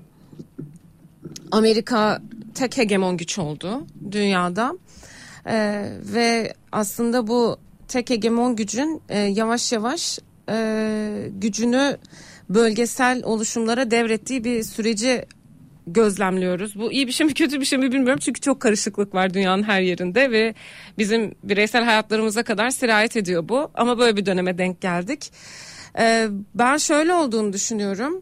[1.52, 2.21] Amerika
[2.56, 4.78] tek hegemon güç oldu dünyada.
[5.47, 11.97] Ee, ve aslında bu tek hegemon gücün e, yavaş yavaş e, gücünü
[12.49, 15.25] bölgesel oluşumlara devrettiği bir süreci
[15.93, 16.75] gözlemliyoruz.
[16.80, 19.63] Bu iyi bir şey mi kötü bir şey mi bilmiyorum çünkü çok karışıklık var dünyanın
[19.63, 20.56] her yerinde ve
[20.97, 23.71] bizim bireysel hayatlarımıza kadar sirayet ediyor bu.
[23.73, 25.32] Ama böyle bir döneme denk geldik.
[25.99, 28.21] Ee, ben şöyle olduğunu düşünüyorum.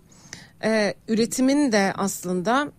[0.64, 2.72] Ee, üretimin de aslında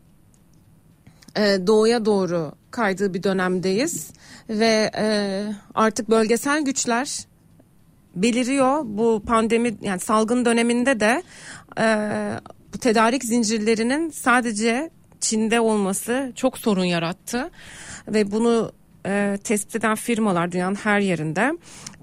[1.37, 4.11] e, doğuya doğru kaydığı bir dönemdeyiz
[4.49, 7.27] ve e, artık bölgesel güçler
[8.15, 8.81] beliriyor.
[8.85, 11.23] Bu pandemi yani salgın döneminde de
[11.79, 11.87] e,
[12.75, 17.51] bu tedarik zincirlerinin sadece Çin'de olması çok sorun yarattı
[18.09, 18.73] ve bunu
[19.07, 21.53] e, tespit eden firmalar dünyanın her yerinde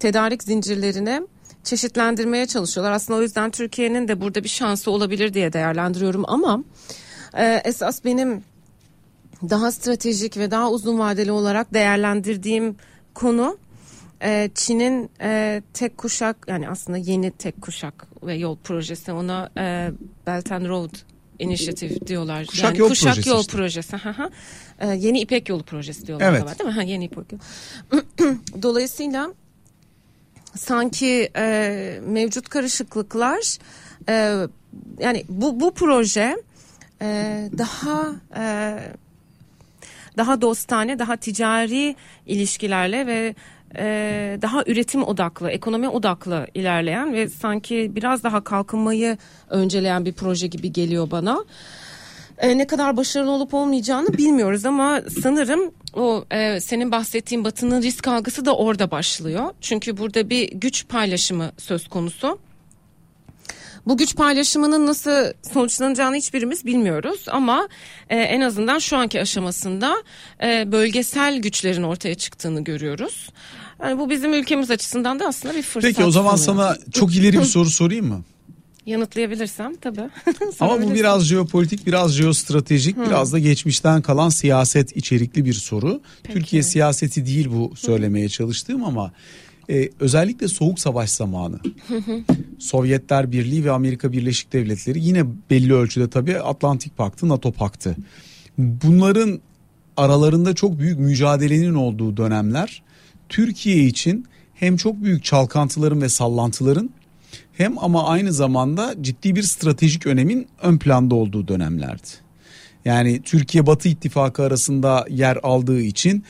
[0.00, 1.22] tedarik zincirlerini
[1.64, 2.92] çeşitlendirmeye çalışıyorlar.
[2.92, 6.64] Aslında o yüzden Türkiye'nin de burada bir şansı olabilir diye değerlendiriyorum ama
[7.34, 8.44] e, esas benim
[9.50, 12.76] daha stratejik ve daha uzun vadeli olarak değerlendirdiğim
[13.14, 13.58] konu
[14.22, 19.90] e, Çin'in e, tek kuşak yani aslında yeni tek kuşak ve yol projesi ona e,
[20.26, 20.90] Belt and Road
[21.38, 22.46] Initiative diyorlar.
[22.46, 23.52] Kuşak yani yol kuşak projesi yol işte.
[23.52, 23.96] projesi.
[23.96, 24.30] hı hı.
[24.80, 26.42] E, yeni İpek yolu projesi diyorlar Evet.
[26.42, 26.74] galiba, değil mi?
[26.74, 27.42] Ha, yeni İpek yolu.
[28.62, 29.34] Dolayısıyla
[30.54, 33.58] sanki e, mevcut karışıklıklar
[34.08, 34.46] e,
[34.98, 36.36] yani bu bu proje
[37.02, 38.78] e, daha e,
[40.16, 43.34] daha dostane, daha ticari ilişkilerle ve
[43.76, 49.18] e, daha üretim odaklı, ekonomi odaklı ilerleyen ve sanki biraz daha kalkınmayı
[49.50, 51.44] önceleyen bir proje gibi geliyor bana.
[52.38, 58.08] E, ne kadar başarılı olup olmayacağını bilmiyoruz ama sanırım o e, senin bahsettiğin Batı'nın risk
[58.08, 59.44] algısı da orada başlıyor.
[59.60, 62.38] Çünkü burada bir güç paylaşımı söz konusu.
[63.86, 67.68] Bu güç paylaşımının nasıl sonuçlanacağını hiçbirimiz bilmiyoruz ama
[68.10, 69.96] e, en azından şu anki aşamasında
[70.42, 73.30] e, bölgesel güçlerin ortaya çıktığını görüyoruz.
[73.82, 75.90] Yani bu bizim ülkemiz açısından da aslında bir fırsat.
[75.90, 76.76] Peki o zaman sanıyorum.
[76.82, 78.24] sana çok ileri bir soru sorayım mı?
[78.86, 80.10] yanıtlayabilirsem tabii.
[80.60, 86.00] Ama bu biraz jeopolitik, biraz jeostratejik, biraz da geçmişten kalan siyaset içerikli bir soru.
[86.24, 89.12] Türkiye siyaseti değil bu söylemeye çalıştığım ama
[89.70, 91.60] e, özellikle Soğuk Savaş zamanı
[92.58, 97.96] Sovyetler Birliği ve Amerika Birleşik Devletleri yine belli ölçüde tabii Atlantik Paktı, NATO Paktı.
[98.58, 99.40] Bunların
[99.96, 102.82] aralarında çok büyük mücadelenin olduğu dönemler
[103.28, 106.90] Türkiye için hem çok büyük çalkantıların ve sallantıların
[107.52, 112.08] hem ama aynı zamanda ciddi bir stratejik önemin ön planda olduğu dönemlerdi.
[112.84, 116.24] Yani Türkiye Batı İttifakı arasında yer aldığı için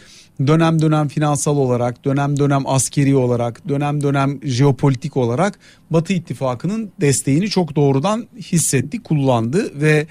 [0.46, 5.58] dönem dönem finansal olarak, dönem dönem askeri olarak, dönem dönem jeopolitik olarak
[5.90, 10.06] Batı İttifakı'nın desteğini çok doğrudan hissetti, kullandı ve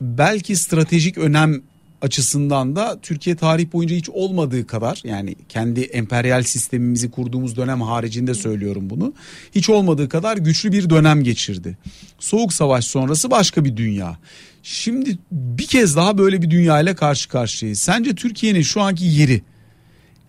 [0.00, 1.62] belki stratejik önem
[2.02, 8.34] açısından da Türkiye tarih boyunca hiç olmadığı kadar yani kendi emperyal sistemimizi kurduğumuz dönem haricinde
[8.34, 9.12] söylüyorum bunu.
[9.54, 11.78] Hiç olmadığı kadar güçlü bir dönem geçirdi.
[12.18, 14.18] Soğuk Savaş sonrası başka bir dünya.
[14.62, 17.80] Şimdi bir kez daha böyle bir dünya ile karşı karşıyayız.
[17.80, 19.42] Sence Türkiye'nin şu anki yeri,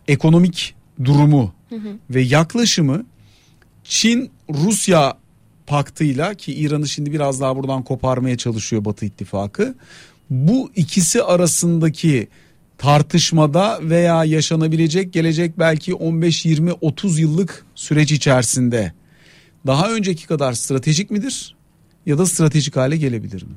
[0.07, 1.53] ekonomik durumu
[2.09, 3.05] ve yaklaşımı
[3.83, 5.17] Çin Rusya
[5.67, 9.75] paktıyla ki İran'ı şimdi biraz daha buradan koparmaya çalışıyor Batı İttifakı.
[10.29, 12.27] Bu ikisi arasındaki
[12.77, 18.93] tartışmada veya yaşanabilecek gelecek belki 15 20 30 yıllık süreç içerisinde
[19.67, 21.55] daha önceki kadar stratejik midir
[22.05, 23.55] ya da stratejik hale gelebilir mi?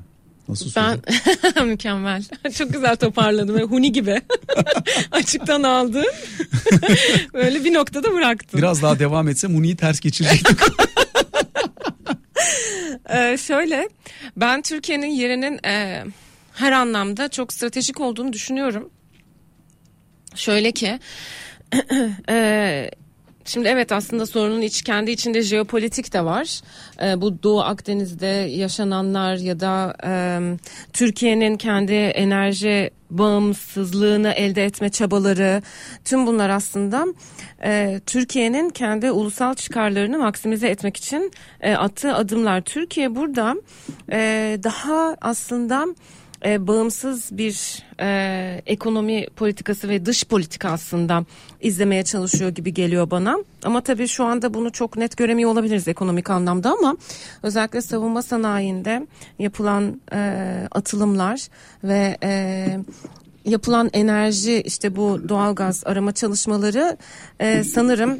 [0.49, 2.23] Nasıl Ben mükemmel.
[2.57, 3.71] Çok güzel toparladım.
[3.71, 4.21] Huni gibi.
[5.11, 6.05] Açıktan aldın.
[7.33, 8.57] Böyle bir noktada bıraktın.
[8.57, 10.57] Biraz daha devam etsem Muni'yi ters geçirecektim.
[13.09, 13.89] Ee, şöyle
[14.37, 16.03] ben Türkiye'nin yerinin e,
[16.53, 18.89] her anlamda çok stratejik olduğunu düşünüyorum.
[20.35, 20.99] Şöyle ki
[22.29, 22.91] e,
[23.49, 26.61] Şimdi evet aslında sorunun iç kendi içinde jeopolitik de var.
[27.01, 30.11] Ee, bu Doğu Akdeniz'de yaşananlar ya da e,
[30.93, 35.61] Türkiye'nin kendi enerji bağımsızlığını elde etme çabaları
[36.05, 37.05] tüm bunlar aslında
[37.63, 41.31] e, Türkiye'nin kendi ulusal çıkarlarını maksimize etmek için
[41.61, 42.61] e, attığı adımlar.
[42.61, 43.55] Türkiye burada
[44.11, 44.19] e,
[44.63, 45.87] daha aslında
[46.45, 51.25] e, bağımsız bir e, ekonomi politikası ve dış politika aslında
[51.61, 53.37] izlemeye çalışıyor gibi geliyor bana.
[53.63, 56.97] Ama tabii şu anda bunu çok net göremiyor olabiliriz ekonomik anlamda ama
[57.43, 59.07] özellikle savunma sanayinde
[59.39, 61.47] yapılan e, atılımlar
[61.83, 62.67] ve e,
[63.45, 66.97] yapılan enerji işte bu doğalgaz arama çalışmaları
[67.39, 68.19] e, sanırım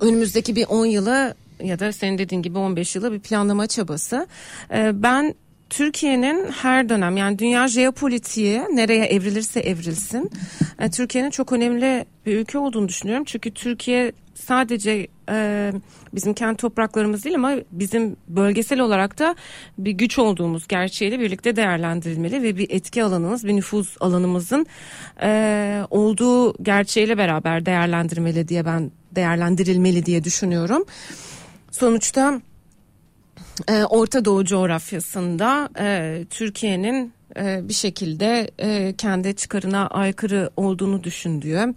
[0.00, 4.26] önümüzdeki bir 10 yılı ya da senin dediğin gibi 15 yıla bir planlama çabası.
[4.70, 5.34] E, ben
[5.70, 10.30] Türkiye'nin her dönem yani dünya jeopolitiği nereye evrilirse evrilsin
[10.78, 13.24] e, Türkiye'nin çok önemli bir ülke olduğunu düşünüyorum.
[13.24, 15.72] Çünkü Türkiye sadece e,
[16.14, 19.36] bizim kendi topraklarımız değil ama bizim bölgesel olarak da
[19.78, 24.66] bir güç olduğumuz gerçeğiyle birlikte değerlendirilmeli ve bir etki alanımız, bir nüfuz alanımızın
[25.22, 30.84] e, olduğu gerçeğiyle beraber değerlendirmeli diye ben değerlendirilmeli diye düşünüyorum.
[31.70, 32.40] Sonuçta
[33.68, 41.74] e, Orta Doğu coğrafyasında e, Türkiye'nin e, bir şekilde e, kendi çıkarına aykırı olduğunu düşündüğü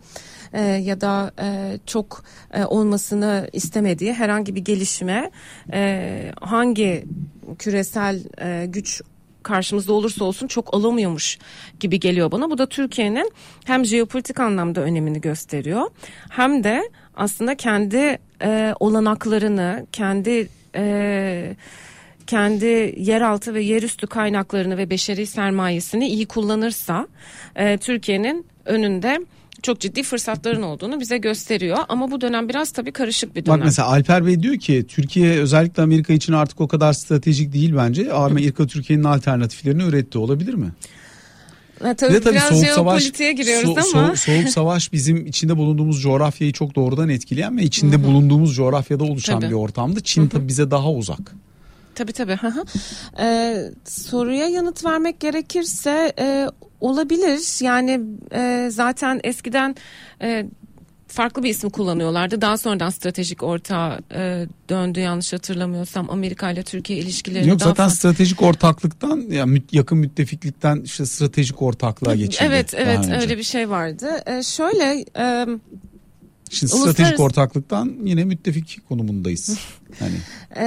[0.53, 5.31] e, ya da e, çok e, olmasını istemediği herhangi bir gelişme
[5.73, 7.05] e, hangi
[7.59, 9.01] küresel e, güç
[9.43, 11.39] karşımızda olursa olsun çok alamıyormuş
[11.79, 12.49] gibi geliyor bana.
[12.49, 13.31] Bu da Türkiye'nin
[13.65, 15.81] hem jeopolitik anlamda önemini gösteriyor
[16.29, 21.55] hem de aslında kendi e, olanaklarını, kendi e,
[22.27, 27.08] kendi yeraltı ve yerüstü kaynaklarını ve beşeri sermayesini iyi kullanırsa
[27.55, 29.19] e, Türkiye'nin önünde
[29.63, 31.77] çok ciddi fırsatların olduğunu bize gösteriyor.
[31.89, 33.60] Ama bu dönem biraz tabii karışık bir dönem.
[33.60, 37.73] Bak mesela Alper Bey diyor ki Türkiye özellikle Amerika için artık o kadar stratejik değil
[37.77, 38.13] bence.
[38.13, 40.71] Amerika Türkiye'nin alternatiflerini üretti olabilir mi?
[41.81, 44.15] Ha, tabii, Ve tabii biraz soğuk savaş giriyoruz so, ama.
[44.15, 48.03] So, soğuk savaş bizim içinde bulunduğumuz coğrafyayı çok doğrudan etkileyen ve içinde Hı-hı.
[48.03, 49.49] bulunduğumuz coğrafyada oluşan tabii.
[49.49, 50.01] bir ortamdı.
[50.03, 50.29] Çin Hı-hı.
[50.29, 51.35] tabii bize daha uzak.
[51.95, 52.39] Tabii tabii.
[53.19, 56.47] ee, soruya yanıt vermek gerekirse e,
[56.81, 57.63] olabilir.
[57.63, 58.01] Yani
[58.33, 59.75] e, zaten eskiden
[60.21, 60.45] e,
[61.12, 62.41] farklı bir isim kullanıyorlardı.
[62.41, 67.50] Daha sonradan stratejik ortağa e, döndü yanlış hatırlamıyorsam Amerika ile Türkiye ilişkileri.
[67.50, 67.95] Yok zaten fazla...
[67.95, 72.43] stratejik ortaklıktan yani yakın müttefiklikten işte stratejik ortaklığa geçildi.
[72.48, 74.10] Evet evet öyle bir şey vardı.
[74.26, 75.48] E, şöyle e,
[76.49, 76.93] Şimdi Uluslararası...
[76.93, 79.57] stratejik ortaklıktan yine müttefik konumundayız.
[79.99, 80.15] Hani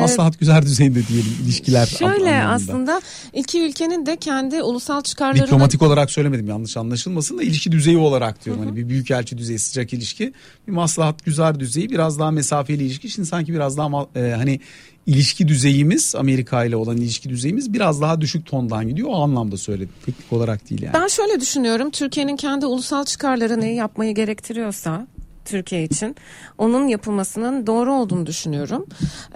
[0.01, 2.49] maslahat güzel düzeyinde diyelim ilişkiler Şöyle anlamında.
[2.49, 3.01] aslında
[3.33, 5.47] iki ülkenin de kendi ulusal çıkarlarını...
[5.47, 8.62] Diplomatik olarak söylemedim yanlış anlaşılmasın da ilişki düzeyi olarak diyorum.
[8.62, 8.68] Hı hı.
[8.68, 10.33] Hani bir büyükelçi düzeyi sıcak ilişki
[10.68, 13.11] bir maslahat güzel düzeyi biraz daha mesafeli ilişki.
[13.11, 14.61] Şimdi sanki biraz daha e, hani
[15.07, 19.09] ilişki düzeyimiz Amerika ile olan ilişki düzeyimiz biraz daha düşük tondan gidiyor.
[19.09, 19.95] O anlamda söyledim.
[20.07, 20.95] Teknik olarak değil yani.
[20.95, 21.90] Ben şöyle düşünüyorum.
[21.90, 25.07] Türkiye'nin kendi ulusal çıkarlarını yapmayı gerektiriyorsa
[25.45, 26.17] Türkiye için
[26.59, 28.87] onun yapılmasının doğru olduğunu düşünüyorum.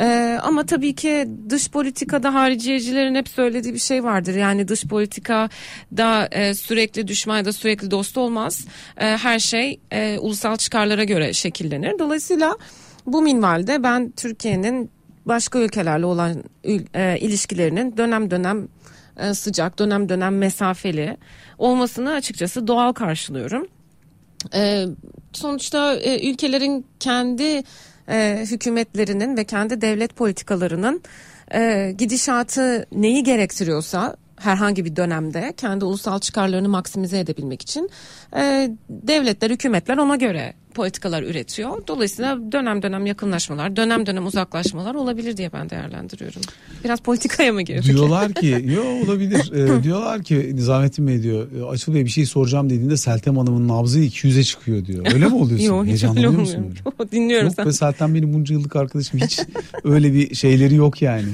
[0.01, 4.35] Ee, ama tabii ki dış politikada hariciyecilerin hep söylediği bir şey vardır.
[4.35, 5.49] Yani dış politika
[5.97, 8.67] da e, sürekli düşman ya da sürekli dost olmaz.
[8.97, 11.99] E, her şey e, ulusal çıkarlara göre şekillenir.
[11.99, 12.57] Dolayısıyla
[13.07, 14.91] bu minvalde ben Türkiye'nin
[15.27, 16.45] başka ülkelerle olan
[16.95, 18.69] e, ilişkilerinin dönem dönem
[19.17, 21.17] e, sıcak, dönem dönem mesafeli
[21.59, 23.67] olmasını açıkçası doğal karşılıyorum.
[24.55, 24.87] E,
[25.33, 27.63] sonuçta e, ülkelerin kendi
[28.09, 31.03] e, hükümetlerinin ve kendi devlet politikalarının
[31.55, 37.91] e, gidişatı neyi gerektiriyorsa herhangi bir dönemde kendi ulusal çıkarlarını maksimize edebilmek için
[38.37, 41.87] e, devletler, hükümetler ona göre politikalar üretiyor.
[41.87, 46.43] Dolayısıyla dönem dönem yakınlaşmalar, dönem dönem uzaklaşmalar olabilir diye ben değerlendiriyorum.
[46.85, 47.85] Biraz politikaya mı girdik?
[47.85, 49.53] Diyorlar ki, yo olabilir.
[49.53, 53.69] ee, diyorlar ki Nizamettin Bey diyor, e, Açıl Bey bir şey soracağım dediğinde Seltem Hanım'ın
[53.69, 55.07] nabzı 200'e çıkıyor diyor.
[55.15, 55.67] Öyle mi oluyorsun?
[55.67, 56.47] Yok hiç öyle olmuyor.
[57.13, 57.67] Dinliyorum Yok sen.
[57.67, 59.41] be Seltem benim bunca yıllık arkadaşım hiç
[59.85, 61.29] öyle bir şeyleri yok yani.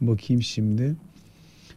[0.00, 0.96] Bakayım şimdi.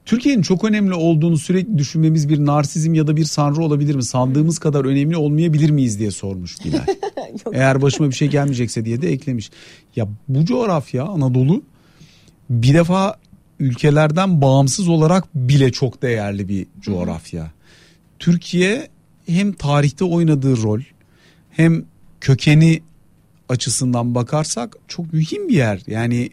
[0.05, 4.03] Türkiye'nin çok önemli olduğunu sürekli düşünmemiz bir narsizm ya da bir sanrı olabilir mi?
[4.03, 6.85] Sandığımız kadar önemli olmayabilir miyiz diye sormuş Bilal.
[7.53, 9.51] Eğer başıma bir şey gelmeyecekse diye de eklemiş.
[9.95, 11.63] Ya bu coğrafya Anadolu
[12.49, 13.17] bir defa
[13.59, 17.51] ülkelerden bağımsız olarak bile çok değerli bir coğrafya.
[18.19, 18.87] Türkiye
[19.27, 20.79] hem tarihte oynadığı rol
[21.51, 21.85] hem
[22.21, 22.81] kökeni
[23.49, 25.81] açısından bakarsak çok mühim bir yer.
[25.87, 26.29] Yani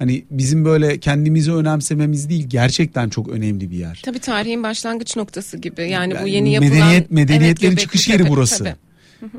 [0.00, 4.02] Hani bizim böyle kendimizi önemsememiz değil gerçekten çok önemli bir yer.
[4.04, 5.80] Tabii tarihin başlangıç noktası gibi.
[5.80, 8.64] Yani, yani bu yeni yapılan medeniyet medeniyetlerin evet, çıkış yeri burası.
[8.64, 8.76] Tabii.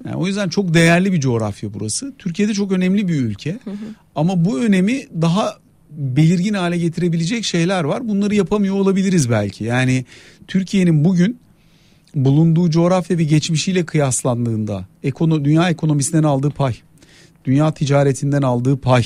[0.05, 2.13] Yani o yüzden çok değerli bir coğrafya burası.
[2.17, 3.59] Türkiye'de çok önemli bir ülke.
[4.15, 5.57] Ama bu önemi daha
[5.91, 8.07] belirgin hale getirebilecek şeyler var.
[8.07, 9.63] Bunları yapamıyor olabiliriz belki.
[9.63, 10.05] Yani
[10.47, 11.39] Türkiye'nin bugün
[12.15, 16.75] bulunduğu coğrafya ve geçmişiyle kıyaslandığında ekono, dünya ekonomisinden aldığı pay,
[17.45, 19.03] dünya ticaretinden aldığı pay,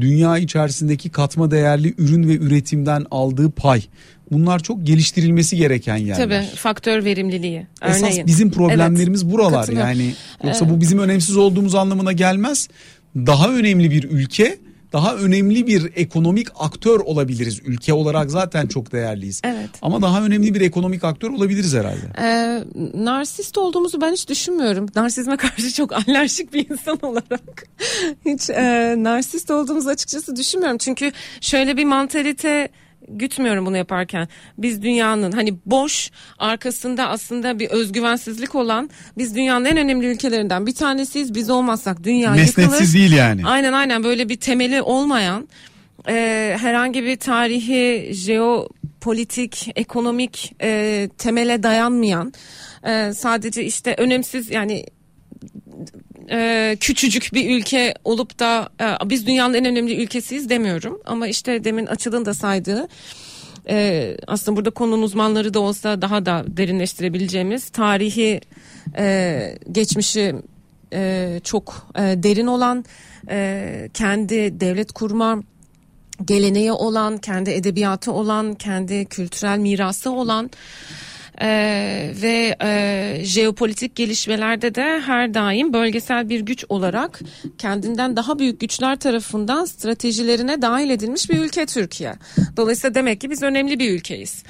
[0.00, 3.82] dünya içerisindeki katma değerli ürün ve üretimden aldığı pay.
[4.30, 6.16] Bunlar çok geliştirilmesi gereken yerler.
[6.16, 7.66] Tabii faktör verimliliği.
[7.82, 8.04] Örneğin.
[8.04, 10.14] Esas bizim problemlerimiz evet, buralar yani.
[10.44, 12.68] Yoksa bu bizim önemsiz olduğumuz anlamına gelmez.
[13.16, 14.58] Daha önemli bir ülke
[14.92, 17.60] daha önemli bir ekonomik aktör olabiliriz.
[17.64, 19.40] Ülke olarak zaten çok değerliyiz.
[19.44, 19.70] Evet.
[19.82, 22.12] Ama daha önemli bir ekonomik aktör olabiliriz herhalde.
[22.18, 22.64] Ee,
[23.04, 24.86] narsist olduğumuzu ben hiç düşünmüyorum.
[24.96, 27.64] Narsizme karşı çok alerjik bir insan olarak.
[28.26, 30.78] hiç e, narsist olduğumuzu açıkçası düşünmüyorum.
[30.78, 32.68] Çünkü şöyle bir mantalite
[33.10, 34.28] gütmüyorum bunu yaparken.
[34.58, 40.74] Biz dünyanın hani boş arkasında aslında bir özgüvensizlik olan biz dünyanın en önemli ülkelerinden bir
[40.74, 41.34] tanesiyiz.
[41.34, 42.66] Biz olmazsak dünya Mesnetsiz yıkılır.
[42.66, 43.46] Mesnetsiz değil yani.
[43.46, 45.48] Aynen aynen böyle bir temeli olmayan
[46.08, 52.32] e, herhangi bir tarihi, jeopolitik, ekonomik e, temele dayanmayan
[52.86, 54.84] e, sadece işte önemsiz yani
[56.30, 61.00] e, küçücük bir ülke olup da e, biz dünyanın en önemli ülkesiyiz demiyorum.
[61.04, 62.88] Ama işte demin Açıl'ın da saydığı
[63.68, 68.40] e, aslında burada konunun uzmanları da olsa daha da derinleştirebileceğimiz tarihi
[68.98, 70.34] e, geçmişi
[70.92, 72.84] e, çok e, derin olan
[73.30, 75.42] e, kendi devlet kurma
[76.24, 80.50] geleneği olan, kendi edebiyatı olan, kendi kültürel mirası olan
[81.40, 87.20] ee, ve e, jeopolitik gelişmelerde de her daim bölgesel bir güç olarak
[87.58, 92.14] kendinden daha büyük güçler tarafından stratejilerine dahil edilmiş bir ülke Türkiye.
[92.56, 94.42] Dolayısıyla demek ki biz önemli bir ülkeyiz.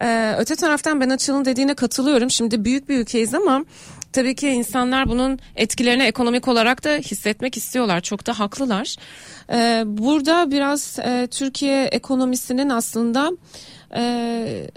[0.00, 2.30] Ee, öte taraftan ben Açıl'ın dediğine katılıyorum.
[2.30, 3.64] Şimdi büyük bir ülkeyiz ama
[4.12, 8.00] tabii ki insanlar bunun etkilerini ekonomik olarak da hissetmek istiyorlar.
[8.00, 8.96] Çok da haklılar.
[9.52, 13.32] Ee, burada biraz e, Türkiye ekonomisinin aslında
[13.96, 14.70] e,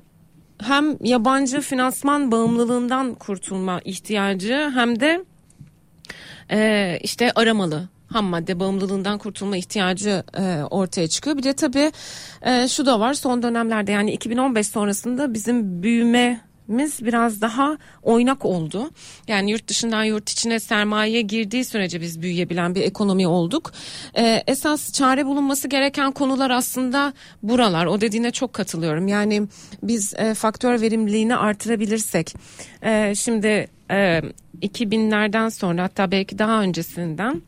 [0.61, 5.25] hem yabancı finansman bağımlılığından kurtulma ihtiyacı hem de
[6.51, 11.37] e, işte aramalı ham madde bağımlılığından kurtulma ihtiyacı e, ortaya çıkıyor.
[11.37, 11.91] Bir de tabii
[12.41, 18.45] e, şu da var son dönemlerde yani 2015 sonrasında bizim büyüme miz biraz daha oynak
[18.45, 18.91] oldu.
[19.27, 23.71] Yani yurt dışından yurt içine sermaye girdiği sürece biz büyüyebilen bir ekonomi olduk.
[24.17, 27.85] Ee, esas çare bulunması gereken konular aslında buralar.
[27.85, 29.07] O dediğine çok katılıyorum.
[29.07, 29.47] Yani
[29.83, 32.35] biz e, faktör verimliliğini artırabilirsek.
[32.83, 34.21] E, şimdi e,
[34.61, 37.41] 2000'lerden sonra hatta belki daha öncesinden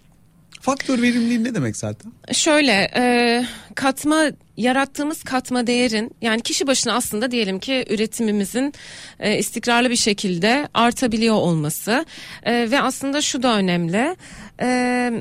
[0.62, 2.12] Faktör verimliliği ne demek zaten?
[2.32, 4.26] Şöyle e, katma
[4.62, 8.74] yarattığımız katma değerin yani kişi başına aslında diyelim ki üretimimizin
[9.20, 12.06] e, istikrarlı bir şekilde artabiliyor olması
[12.44, 14.16] e, ve aslında şu da önemli.
[14.62, 15.12] E,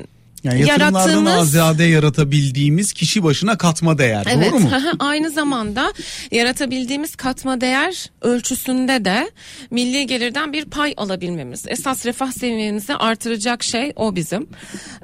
[0.43, 4.71] yani yatırımlardan azade yaratabildiğimiz kişi başına katma değer evet, doğru mu?
[4.99, 5.93] aynı zamanda
[6.31, 9.31] yaratabildiğimiz katma değer ölçüsünde de
[9.71, 11.65] milli gelirden bir pay alabilmemiz.
[11.67, 14.47] Esas refah seviyemizi artıracak şey o bizim.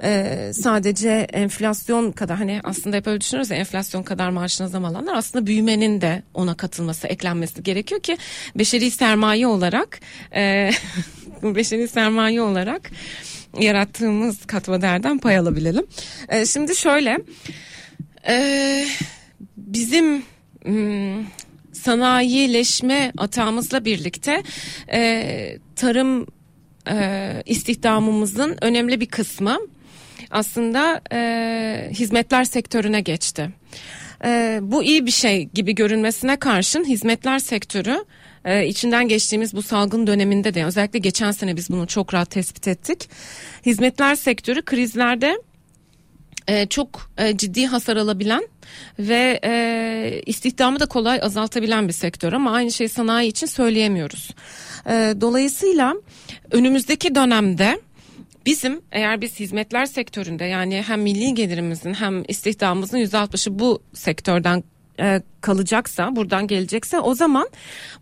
[0.03, 5.15] Ee, sadece enflasyon kadar hani aslında hep öyle düşünürüz ya enflasyon kadar maaşına zam alanlar
[5.15, 8.17] aslında büyümenin de ona katılması eklenmesi gerekiyor ki
[8.55, 9.99] beşeri sermaye olarak
[10.35, 10.71] e,
[11.43, 12.91] beşeri sermaye olarak
[13.59, 15.85] yarattığımız katma değerden pay alabilelim.
[16.29, 17.19] E, şimdi şöyle
[18.27, 18.85] e,
[19.57, 20.23] bizim
[20.65, 21.25] hmm,
[21.73, 24.43] sanayileşme atağımızla birlikte
[24.91, 26.27] e, tarım
[26.89, 29.57] e, istihdamımızın önemli bir kısmı
[30.31, 33.49] aslında e, hizmetler sektörüne geçti.
[34.25, 38.05] E, bu iyi bir şey gibi görünmesine karşın hizmetler sektörü
[38.47, 42.67] e, içinden geçtiğimiz bu salgın döneminde de özellikle geçen sene biz bunu çok rahat tespit
[42.67, 43.09] ettik.
[43.65, 45.41] Hizmetler sektörü krizlerde
[46.47, 48.47] e, çok e, ciddi hasar alabilen
[48.99, 54.31] ve e, istihdamı da kolay azaltabilen bir sektör ama aynı şeyi sanayi için söyleyemiyoruz.
[54.89, 55.93] E, dolayısıyla
[56.51, 57.79] önümüzdeki dönemde
[58.45, 64.63] Bizim eğer biz hizmetler sektöründe yani hem milli gelirimizin hem istihdamımızın %60'ı bu sektörden
[64.99, 67.49] e, kalacaksa buradan gelecekse o zaman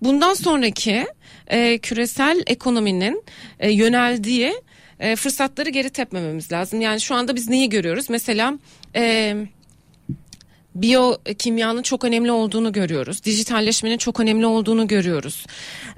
[0.02, 1.08] bundan sonraki
[1.48, 3.24] e, küresel ekonominin
[3.60, 4.54] e, yöneldiği
[5.00, 6.82] e, fırsatları geri tepmememiz lazım.
[6.82, 8.10] Yani şu anda biz neyi görüyoruz?
[8.10, 8.60] Mesela
[8.96, 9.36] e,
[10.76, 13.24] biyokimyanın çok önemli olduğunu görüyoruz.
[13.24, 15.46] Dijitalleşmenin çok önemli olduğunu görüyoruz.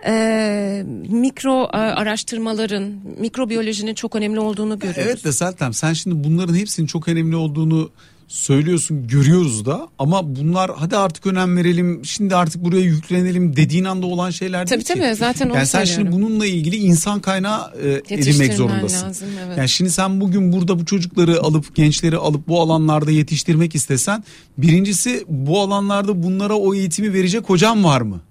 [0.05, 2.83] Ee, mikro e, araştırmaların,
[3.19, 5.11] mikrobiyolojinin çok önemli olduğunu görüyoruz.
[5.11, 7.91] Evet de Seltem sen şimdi bunların hepsinin çok önemli olduğunu
[8.27, 14.05] söylüyorsun görüyoruz da ama bunlar hadi artık önem verelim şimdi artık buraya yüklenelim dediğin anda
[14.05, 15.01] olan şeyler değil tabii, ki.
[15.03, 16.13] Tabii zaten yani sen söylüyorum.
[16.13, 19.07] şimdi bununla ilgili insan kaynağı e, edinmek zorundasın.
[19.07, 19.57] Lazım, evet.
[19.57, 24.23] Yani şimdi sen bugün burada bu çocukları alıp gençleri alıp bu alanlarda yetiştirmek istesen
[24.57, 28.21] birincisi bu alanlarda bunlara o eğitimi verecek hocam var mı?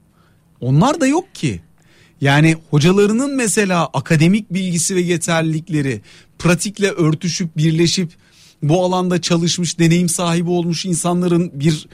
[0.61, 1.61] Onlar da yok ki.
[2.21, 6.01] Yani hocalarının mesela akademik bilgisi ve yeterlilikleri
[6.39, 8.11] pratikle örtüşüp birleşip
[8.63, 11.89] bu alanda çalışmış deneyim sahibi olmuş insanların bir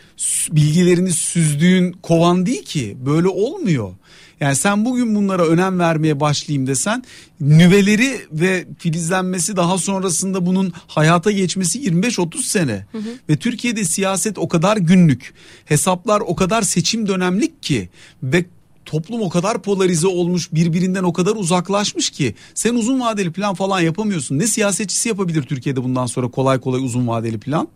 [0.50, 3.92] bilgilerini süzdüğün kovan değil ki böyle olmuyor.
[4.40, 7.04] Yani sen bugün bunlara önem vermeye başlayayım desen
[7.40, 12.86] nüveleri ve filizlenmesi daha sonrasında bunun hayata geçmesi 25-30 sene.
[12.92, 13.02] Hı hı.
[13.28, 15.34] Ve Türkiye'de siyaset o kadar günlük,
[15.64, 17.88] hesaplar o kadar seçim dönemlik ki
[18.22, 18.44] ve
[18.92, 23.80] toplum o kadar polarize olmuş birbirinden o kadar uzaklaşmış ki sen uzun vadeli plan falan
[23.80, 24.38] yapamıyorsun.
[24.38, 27.68] Ne siyasetçisi yapabilir Türkiye'de bundan sonra kolay kolay uzun vadeli plan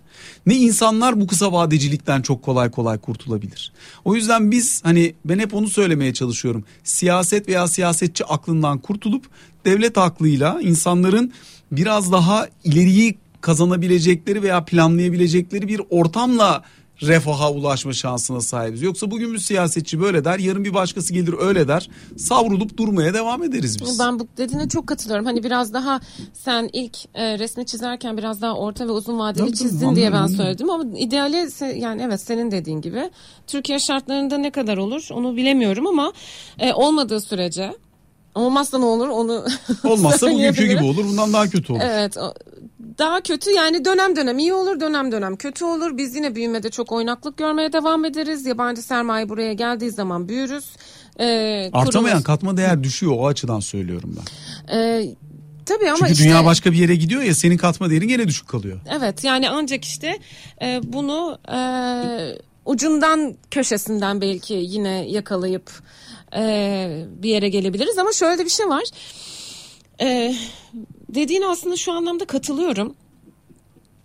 [0.46, 3.72] ne insanlar bu kısa vadecilikten çok kolay kolay kurtulabilir.
[4.04, 6.64] O yüzden biz hani ben hep onu söylemeye çalışıyorum.
[6.84, 9.24] Siyaset veya siyasetçi aklından kurtulup
[9.64, 11.32] devlet aklıyla insanların
[11.72, 16.62] biraz daha ileriyi kazanabilecekleri veya planlayabilecekleri bir ortamla
[17.02, 18.82] refaha ulaşma şansına sahibiz.
[18.82, 21.88] Yoksa bugün bir siyasetçi böyle der, yarın bir başkası gelir öyle der.
[22.16, 23.98] Savrulup durmaya devam ederiz biz.
[23.98, 25.26] Ben bu dediğine çok katılıyorum.
[25.26, 26.00] Hani biraz daha
[26.32, 30.12] sen ilk e, resmi çizerken biraz daha orta ve uzun vadeli Tabii, çizdin anladım, diye
[30.12, 31.48] ben söyledim ama ideali
[31.80, 33.10] yani evet senin dediğin gibi
[33.46, 36.12] Türkiye şartlarında ne kadar olur onu bilemiyorum ama
[36.58, 37.72] e, olmadığı sürece
[38.36, 39.44] Olmazsa ne olur onu
[39.84, 41.80] Olmazsa bugünkü gibi olur bundan daha kötü olur.
[41.84, 42.16] Evet
[42.98, 45.96] daha kötü yani dönem dönem iyi olur dönem dönem kötü olur.
[45.96, 48.46] Biz yine büyümede çok oynaklık görmeye devam ederiz.
[48.46, 50.64] Yabancı sermaye buraya geldiği zaman büyürüz.
[51.20, 52.24] Ee, Artamayan kurulur.
[52.24, 54.76] katma değer düşüyor o açıdan söylüyorum ben.
[54.76, 55.14] Ee,
[55.66, 58.48] Tabii ama Çünkü işte, dünya başka bir yere gidiyor ya senin katma değerin gene düşük
[58.48, 58.80] kalıyor.
[58.98, 60.18] Evet yani ancak işte
[60.62, 61.58] e, bunu e,
[62.64, 65.70] ucundan köşesinden belki yine yakalayıp
[66.36, 68.84] e, bir yere gelebiliriz ama şöyle de bir şey var.
[70.00, 70.34] E,
[71.08, 72.94] dediğin aslında şu anlamda katılıyorum.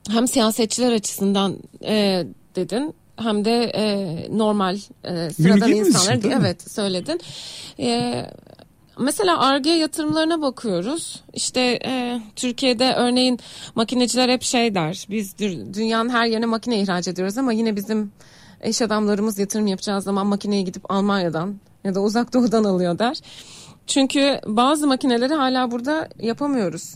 [0.09, 2.25] Hem siyasetçiler açısından e,
[2.55, 7.21] dedin hem de e, normal e, sıradan insanlar için, evet söyledin.
[7.79, 8.25] E,
[8.99, 11.23] mesela ARGE yatırımlarına bakıyoruz.
[11.33, 13.39] İşte e, Türkiye'de örneğin
[13.75, 15.05] makineciler hep şey der.
[15.09, 15.37] Biz
[15.73, 18.11] dünyanın her yerine makine ihraç ediyoruz ama yine bizim
[18.65, 23.17] iş adamlarımız yatırım yapacağı zaman makineye gidip Almanya'dan ya da uzak doğudan alıyor der.
[23.87, 26.95] Çünkü bazı makineleri hala burada yapamıyoruz.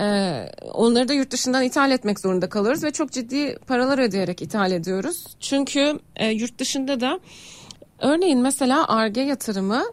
[0.00, 4.72] Ee, onları da yurt dışından ithal etmek zorunda kalıyoruz ve çok ciddi paralar ödeyerek ithal
[4.72, 5.24] ediyoruz.
[5.40, 7.20] Çünkü e, yurt dışında da
[7.98, 9.84] örneğin mesela ARGE yatırımı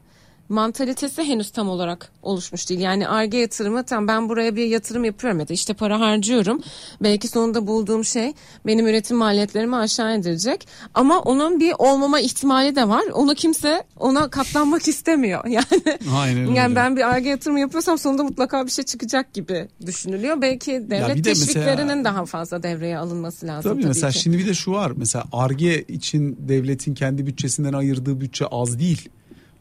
[0.51, 2.79] mantalitesi henüz tam olarak oluşmuş değil.
[2.79, 6.61] Yani ARGE yatırımı tam ben buraya bir yatırım yapıyorum ya da işte para harcıyorum.
[7.03, 8.33] Belki sonunda bulduğum şey
[8.65, 10.67] benim üretim maliyetlerimi aşağı indirecek.
[10.93, 13.03] Ama onun bir olmama ihtimali de var.
[13.13, 15.45] Onu kimse ona katlanmak istemiyor.
[15.51, 16.57] Yani, Aynen öyle.
[16.59, 20.41] yani ben bir ARGE yatırımı yapıyorsam sonunda mutlaka bir şey çıkacak gibi düşünülüyor.
[20.41, 23.71] Belki devlet de teşviklerinin mesela, daha fazla devreye alınması lazım.
[23.71, 24.19] Tabii, tabii mesela ki.
[24.19, 24.91] şimdi bir de şu var.
[24.95, 29.09] Mesela ARGE için devletin kendi bütçesinden ayırdığı bütçe az değil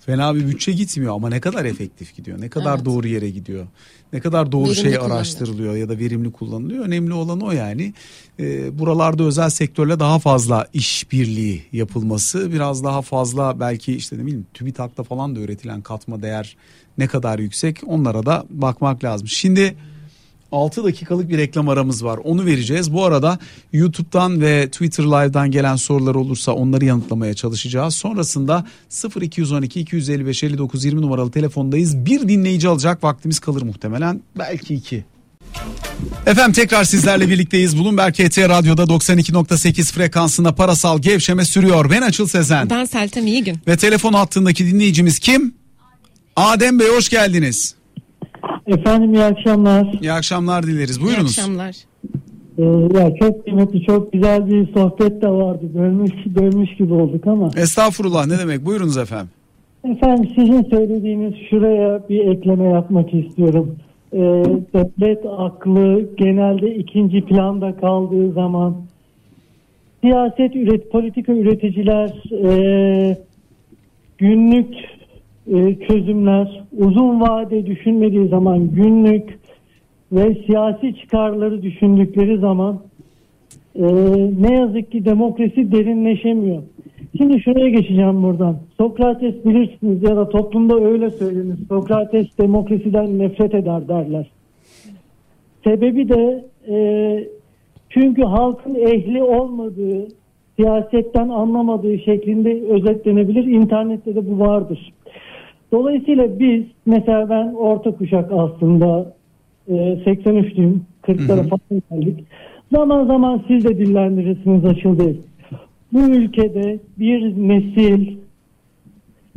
[0.01, 2.85] fena bir bütçe gitmiyor ama ne kadar efektif gidiyor, ne kadar evet.
[2.85, 3.67] doğru yere gidiyor,
[4.13, 6.85] ne kadar doğru verimli şey araştırılıyor ya da verimli kullanılıyor.
[6.85, 7.95] Önemli olan o yani.
[8.39, 14.47] E, buralarda özel sektörle daha fazla işbirliği yapılması, biraz daha fazla belki işte ne bileyim
[14.55, 16.57] TÜBİTAK'ta falan da üretilen katma değer
[16.99, 19.29] ne kadar yüksek onlara da bakmak lazım.
[19.29, 19.77] Şimdi
[20.53, 22.21] 6 dakikalık bir reklam aramız var.
[22.25, 22.93] Onu vereceğiz.
[22.93, 23.39] Bu arada
[23.73, 27.95] YouTube'dan ve Twitter Live'dan gelen sorular olursa onları yanıtlamaya çalışacağız.
[27.95, 28.67] Sonrasında
[29.21, 31.97] 0212 255 59 20 numaralı telefondayız.
[31.97, 34.21] Bir dinleyici alacak vaktimiz kalır muhtemelen.
[34.39, 35.05] Belki iki.
[36.27, 37.79] Efendim tekrar sizlerle birlikteyiz.
[37.79, 41.91] Bloomberg HT Radyo'da 92.8 frekansında parasal gevşeme sürüyor.
[41.91, 42.71] Ben Açıl Sezen.
[42.71, 43.59] Ben Seltem İyigün.
[43.67, 45.55] Ve telefon hattındaki dinleyicimiz kim?
[46.37, 47.75] Adem Bey hoş geldiniz.
[48.71, 49.99] Efendim iyi akşamlar.
[50.01, 51.03] İyi akşamlar dileriz.
[51.03, 51.39] Buyurunuz.
[51.39, 51.77] İyi akşamlar.
[52.59, 52.63] Ee,
[52.99, 55.67] ya çok kıymetli, çok güzel bir sohbet de vardı.
[55.75, 57.51] Bölmüş, bölmüş gibi olduk ama.
[57.57, 58.67] Estağfurullah ne demek?
[58.67, 59.31] Buyurunuz efendim.
[59.85, 63.77] Efendim sizin söylediğiniz şuraya bir ekleme yapmak istiyorum.
[64.13, 64.19] Ee,
[64.75, 68.77] devlet aklı genelde ikinci planda kaldığı zaman
[70.01, 73.17] siyaset üret, politika üreticiler e,
[74.19, 74.75] günlük
[75.51, 79.39] e, çözümler uzun vade düşünmediği zaman günlük
[80.13, 82.81] ve siyasi çıkarları düşündükleri zaman
[83.75, 83.85] e,
[84.41, 86.63] ne yazık ki demokrasi derinleşemiyor.
[87.17, 88.57] Şimdi şuraya geçeceğim buradan.
[88.79, 91.57] Sokrates bilirsiniz ya da toplumda öyle söylenir.
[91.69, 94.31] Sokrates demokrasiden nefret eder derler.
[95.65, 96.77] Sebebi de e,
[97.91, 100.09] Çünkü halkın ehli olmadığı,
[100.57, 103.45] siyasetten anlamadığı şeklinde özetlenebilir.
[103.45, 104.93] İnternette de bu vardır.
[105.73, 109.13] Dolayısıyla biz mesela ben orta kuşak aslında
[109.69, 110.79] e, 83'lüyüm.
[111.03, 112.25] 40'lara falan geldik.
[112.73, 115.17] Zaman zaman siz de dillendirirsiniz açıldı.
[115.93, 118.17] Bu ülkede bir nesil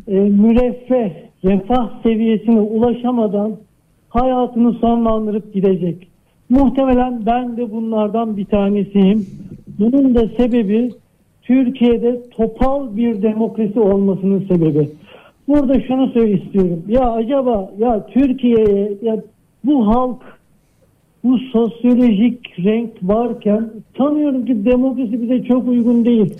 [0.07, 1.11] e, müreffeh,
[1.45, 3.55] refah seviyesine ulaşamadan
[4.09, 6.07] hayatını sonlandırıp gidecek.
[6.49, 9.25] Muhtemelen ben de bunlardan bir tanesiyim.
[9.79, 10.91] Bunun da sebebi
[11.41, 14.89] Türkiye'de topal bir demokrasi olmasının sebebi.
[15.47, 16.83] Burada şunu söyle istiyorum.
[16.87, 19.23] Ya acaba ya Türkiye'ye ya
[19.63, 20.21] bu halk
[21.23, 26.33] bu sosyolojik renk varken sanıyorum ki demokrasi bize çok uygun değil.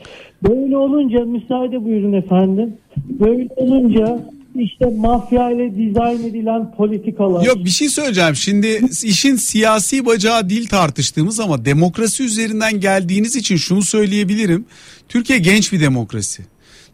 [0.50, 2.74] Böyle olunca müsaade buyurun efendim.
[3.10, 4.20] Böyle olunca
[4.56, 7.46] işte mafya ile dizayn edilen politikalar.
[7.46, 8.36] Yok bir şey söyleyeceğim.
[8.36, 8.68] Şimdi
[9.04, 14.66] işin siyasi bacağı değil tartıştığımız ama demokrasi üzerinden geldiğiniz için şunu söyleyebilirim.
[15.10, 16.44] Türkiye genç bir demokrasi.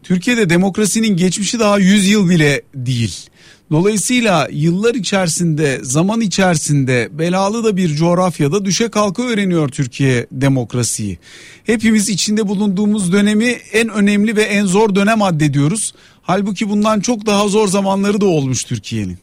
[0.02, 3.30] Türkiye'de demokrasinin geçmişi daha 100 yıl bile değil.
[3.70, 11.18] Dolayısıyla yıllar içerisinde, zaman içerisinde belalı da bir coğrafyada düşe kalka öğreniyor Türkiye demokrasiyi.
[11.64, 15.94] Hepimiz içinde bulunduğumuz dönemi en önemli ve en zor dönem addediyoruz.
[16.22, 19.18] Halbuki bundan çok daha zor zamanları da olmuş Türkiye'nin.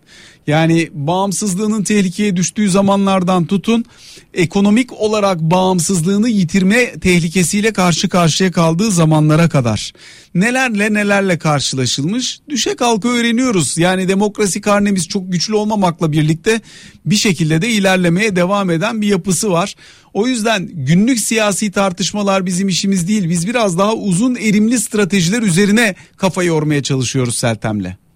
[0.47, 3.85] Yani bağımsızlığının tehlikeye düştüğü zamanlardan tutun
[4.33, 9.93] ekonomik olarak bağımsızlığını yitirme tehlikesiyle karşı karşıya kaldığı zamanlara kadar
[10.35, 13.77] nelerle nelerle karşılaşılmış düşe kalka öğreniyoruz.
[13.77, 16.61] Yani demokrasi karnemiz çok güçlü olmamakla birlikte
[17.05, 19.75] bir şekilde de ilerlemeye devam eden bir yapısı var.
[20.13, 23.29] O yüzden günlük siyasi tartışmalar bizim işimiz değil.
[23.29, 28.06] Biz biraz daha uzun erimli stratejiler üzerine kafa yormaya çalışıyoruz Seltem'le.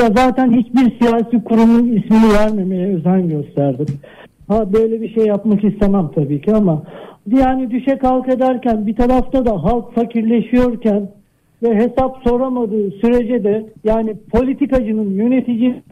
[0.00, 3.86] Ya zaten hiçbir siyasi kurumun ismini vermemeye özen gösterdim.
[4.48, 6.82] Ha böyle bir şey yapmak istemem tabii ki ama
[7.30, 11.10] yani düşe kalk ederken bir tarafta da halk fakirleşiyorken
[11.62, 15.82] ve hesap soramadığı sürece de yani politikacının yönetici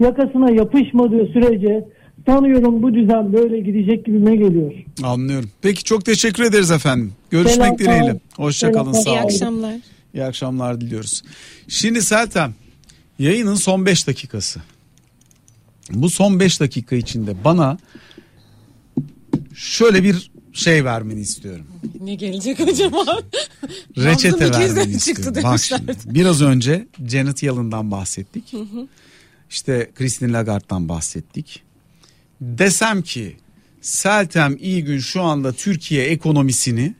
[0.00, 1.84] yakasına yapışmadığı sürece
[2.26, 4.72] sanıyorum bu düzen böyle gidecek gibime geliyor.
[5.04, 5.48] Anlıyorum.
[5.62, 7.12] Peki çok teşekkür ederiz efendim.
[7.30, 8.20] Görüşmek Selam, dileğiyle.
[8.36, 9.24] Hoşçakalın sağ İyi olun.
[9.24, 9.74] akşamlar.
[10.14, 11.22] İyi akşamlar diliyoruz.
[11.68, 12.50] Şimdi Seltem
[13.20, 14.60] yayının son 5 dakikası.
[15.90, 17.78] Bu son 5 dakika içinde bana
[19.54, 21.66] şöyle bir şey vermeni istiyorum.
[22.00, 23.04] Ne gelecek acaba?
[23.96, 25.42] Reçete vermeni istiyorum.
[25.42, 28.54] Bak şimdi biraz önce Janet Yellen'dan bahsettik.
[29.50, 31.62] İşte Christine Lagarde'dan bahsettik.
[32.40, 33.36] Desem ki
[33.80, 36.94] Seltem iyi gün şu anda Türkiye ekonomisini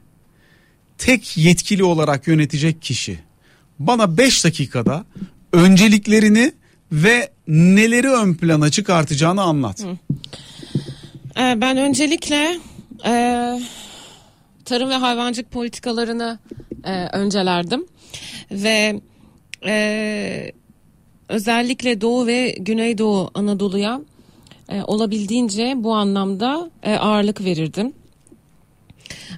[0.99, 3.19] tek yetkili olarak yönetecek kişi.
[3.79, 5.05] Bana 5 dakikada
[5.53, 6.53] önceliklerini
[6.93, 9.85] ve neleri ön plana çıkartacağını anlat.
[11.39, 12.59] Ee, ben öncelikle
[13.07, 13.13] e,
[14.65, 16.39] tarım ve hayvancılık politikalarını
[16.85, 17.87] e, öncelerdim
[18.51, 19.01] ve
[19.67, 20.53] e,
[21.29, 24.01] özellikle Doğu ve Güneydoğu Anadolu'ya
[24.69, 27.93] e, olabildiğince bu anlamda e, ağırlık verirdim.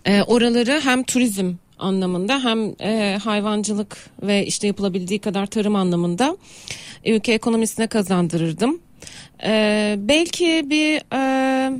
[0.04, 6.36] E, oraları hem turizm anlamında hem e, hayvancılık ve işte yapılabildiği kadar tarım anlamında
[7.06, 8.80] ülke ekonomisine kazandırırdım.
[9.44, 11.72] E, belki bir e,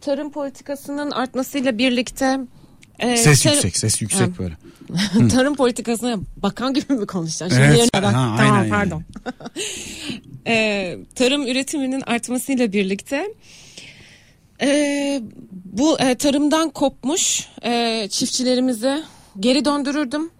[0.00, 2.38] tarım politikasının artmasıyla birlikte
[2.98, 4.38] e, Ses tarım- yüksek, ses yüksek Ha.
[4.38, 4.54] böyle.
[5.28, 7.56] tarım politikasına bakan gibi mi konuşacaksın?
[7.56, 9.02] Şimdi Evet, yerine ha, tamam aynen pardon.
[10.46, 13.34] Ee, tarım üretiminin artmasıyla birlikte
[14.62, 15.20] e,
[15.64, 19.02] bu e, tarımdan kopmuş e, çiftçilerimizi
[19.40, 20.30] geri döndürürdüm.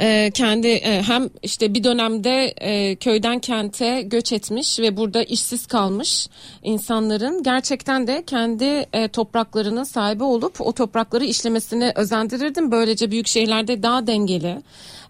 [0.00, 5.66] E, kendi e, hem işte bir dönemde e, köyden kente göç etmiş ve burada işsiz
[5.66, 6.28] kalmış
[6.62, 12.70] insanların gerçekten de kendi e, topraklarının sahibi olup o toprakları işlemesini özendirirdim.
[12.70, 14.62] Böylece büyük şehirlerde daha dengeli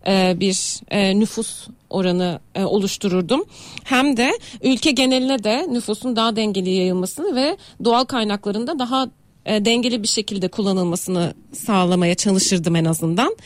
[0.07, 3.45] e, bir e, nüfus oranı e, oluştururdum.
[3.85, 9.11] Hem de ülke geneline de nüfusun daha dengeli yayılmasını ve doğal kaynaklarında daha
[9.47, 13.37] e, dengeli bir şekilde kullanılmasını sağlamaya çalışırdım en azından.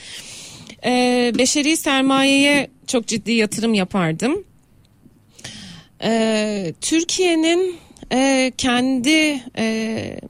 [0.84, 4.44] E, beşeri sermayeye çok ciddi yatırım yapardım.
[6.02, 7.76] E, Türkiye'nin
[8.12, 10.20] e, kendi e,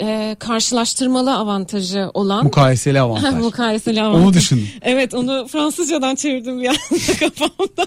[0.00, 3.34] e, karşılaştırmalı avantajı olan Mukayeseli avantaj.
[3.34, 4.24] Mukayeseli avantaj.
[4.26, 4.66] Onu düşünün.
[4.82, 6.78] Evet onu Fransızcadan çevirdim bir anda
[7.20, 7.86] kafamdan.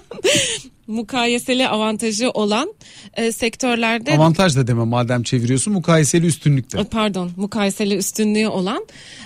[0.87, 2.73] Mukayeseli avantajı olan
[3.13, 6.79] e, sektörlerde Avantaj da deme madem çeviriyorsun mukayeseli üstünlük de.
[6.79, 8.85] e, pardon mukayeseli üstünlüğü olan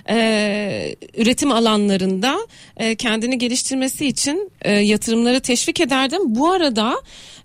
[0.09, 2.37] e, üretim alanlarında
[2.77, 6.19] e, kendini geliştirmesi için e, yatırımları teşvik ederdim.
[6.25, 6.95] Bu arada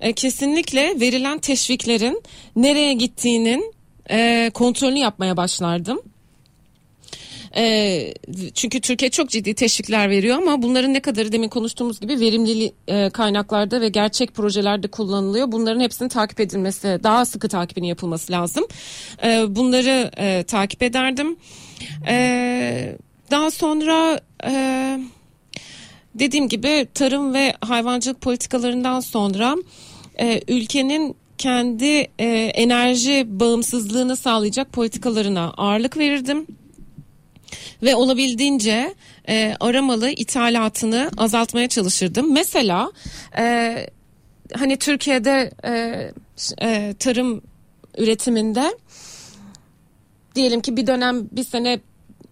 [0.01, 2.23] e, kesinlikle verilen teşviklerin
[2.57, 3.76] nereye gittiğinin
[4.11, 6.01] e, kontrolünü yapmaya başlardım.
[7.57, 8.15] E,
[8.55, 13.11] çünkü Türkiye çok ciddi teşvikler veriyor ama bunların ne kadarı demin konuştuğumuz gibi verimli e,
[13.11, 15.53] kaynaklarda ve gerçek projelerde kullanılıyor.
[15.53, 18.65] Bunların hepsinin takip edilmesi, daha sıkı takibinin yapılması lazım.
[19.25, 21.37] E, bunları e, takip ederdim.
[22.09, 22.97] E,
[23.31, 24.53] daha sonra e,
[26.15, 29.57] dediğim gibi tarım ve hayvancılık politikalarından sonra
[30.21, 36.47] e, ülkenin kendi e, enerji bağımsızlığını sağlayacak politikalarına ağırlık verirdim
[37.83, 38.95] ve olabildiğince
[39.29, 42.33] e, aramalı ithalatını azaltmaya çalışırdım.
[42.33, 42.93] Mesela
[43.39, 43.77] e,
[44.55, 45.73] hani Türkiye'de e,
[46.63, 47.43] e, tarım
[47.99, 48.79] üretiminde
[50.35, 51.81] diyelim ki bir dönem bir sene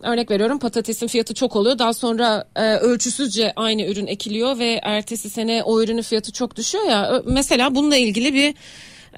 [0.03, 1.79] örnek veriyorum patatesin fiyatı çok oluyor.
[1.79, 6.85] Daha sonra e, ölçüsüzce aynı ürün ekiliyor ve ertesi sene o ürünün fiyatı çok düşüyor
[6.85, 7.23] ya.
[7.27, 8.55] Mesela bununla ilgili bir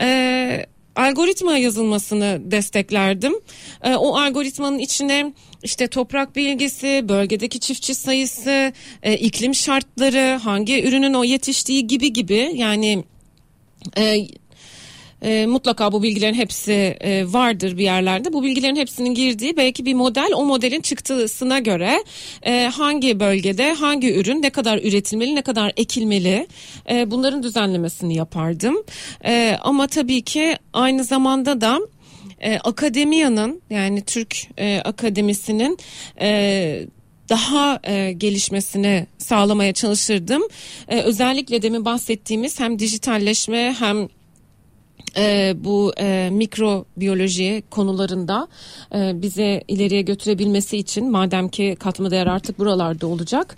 [0.01, 0.67] e,
[0.97, 3.35] algoritma yazılmasını desteklerdim.
[3.83, 5.33] E, o algoritmanın içine
[5.63, 8.73] işte toprak bilgisi, bölgedeki çiftçi sayısı,
[9.03, 13.05] e, iklim şartları, hangi ürünün o yetiştiği gibi gibi yani
[13.99, 14.17] e,
[15.23, 18.33] e, mutlaka bu bilgilerin hepsi e, vardır bir yerlerde.
[18.33, 22.05] Bu bilgilerin hepsinin girdiği belki bir model o modelin çıktısına göre
[22.43, 26.47] e, hangi bölgede hangi ürün ne kadar üretilmeli ne kadar ekilmeli
[26.91, 28.77] e, bunların düzenlemesini yapardım.
[29.25, 31.81] E, ama tabii ki aynı zamanda da
[32.41, 35.79] e, akademiyanın yani Türk e, akademisinin
[36.21, 36.87] e,
[37.29, 40.43] daha e, gelişmesini sağlamaya çalışırdım.
[40.89, 44.09] E, özellikle demin bahsettiğimiz hem dijitalleşme hem
[45.17, 48.49] e, bu e, mikrobiyoloji konularında
[48.95, 53.57] e, bize ileriye götürebilmesi için madem ki katma değer artık buralarda olacak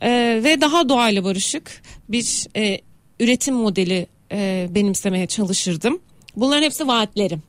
[0.00, 2.80] e, ve daha doğayla barışık bir e,
[3.20, 6.00] üretim modeli e, benimsemeye çalışırdım.
[6.36, 7.42] Bunların hepsi vaatlerim.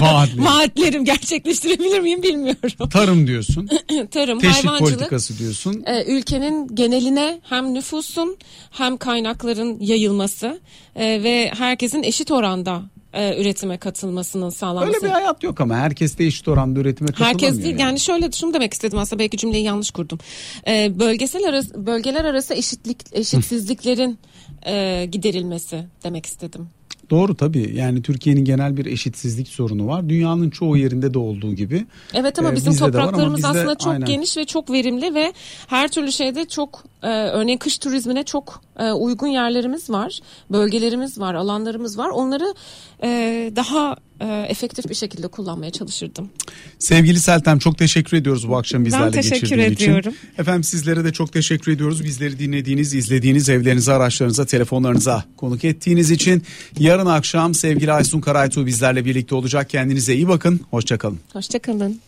[0.00, 0.44] Vaatli.
[0.44, 2.88] Vaatlerim gerçekleştirebilir miyim bilmiyorum.
[2.90, 3.68] Tarım diyorsun.
[4.10, 5.82] Tarım, Teşvik hayvancılık politikası diyorsun.
[5.86, 8.36] e, ülkenin geneline hem nüfusun
[8.70, 10.60] hem kaynakların yayılması
[10.96, 14.96] e, ve herkesin eşit oranda e, üretime katılmasının sağlanması.
[14.96, 17.40] Öyle bir hayat yok ama herkes de eşit oranda üretime katılamıyor.
[17.40, 18.00] Herkes değil yani.
[18.00, 20.18] şöyle şunu demek istedim aslında belki cümleyi yanlış kurdum.
[20.66, 24.18] Ee, bölgesel arası, bölgeler arası eşitlik eşitsizliklerin
[24.66, 26.68] e, giderilmesi demek istedim.
[27.10, 30.08] Doğru tabii yani Türkiye'nin genel bir eşitsizlik sorunu var.
[30.08, 31.86] Dünyanın çoğu yerinde de olduğu gibi.
[32.14, 34.06] Evet ama Ee, bizim var ama topraklarımız bizde aslında çok aynen.
[34.06, 35.32] geniş ve çok verimli ve
[35.66, 41.34] her türlü şeyde çok e, örneğin kış turizmine çok e, uygun yerlerimiz var, bölgelerimiz var,
[41.34, 42.08] alanlarımız var.
[42.08, 42.54] Onları
[43.02, 43.08] e,
[43.56, 46.30] daha e, efektif bir şekilde kullanmaya çalışırdım.
[46.78, 49.98] Sevgili Seltem çok teşekkür ediyoruz bu akşam bizlerle teşekkür geçirdiğin ediyorum.
[50.14, 50.28] için.
[50.38, 52.04] Efendim sizlere de çok teşekkür ediyoruz.
[52.04, 56.42] Bizleri dinlediğiniz, izlediğiniz evlerinize, araçlarınıza, telefonlarınıza konuk ettiğiniz için.
[56.78, 59.70] Yarın akşam sevgili Aysun Karaytuğ bizlerle birlikte olacak.
[59.70, 60.60] Kendinize iyi bakın.
[60.70, 61.18] Hoşçakalın.
[61.32, 62.00] Hoşçakalın.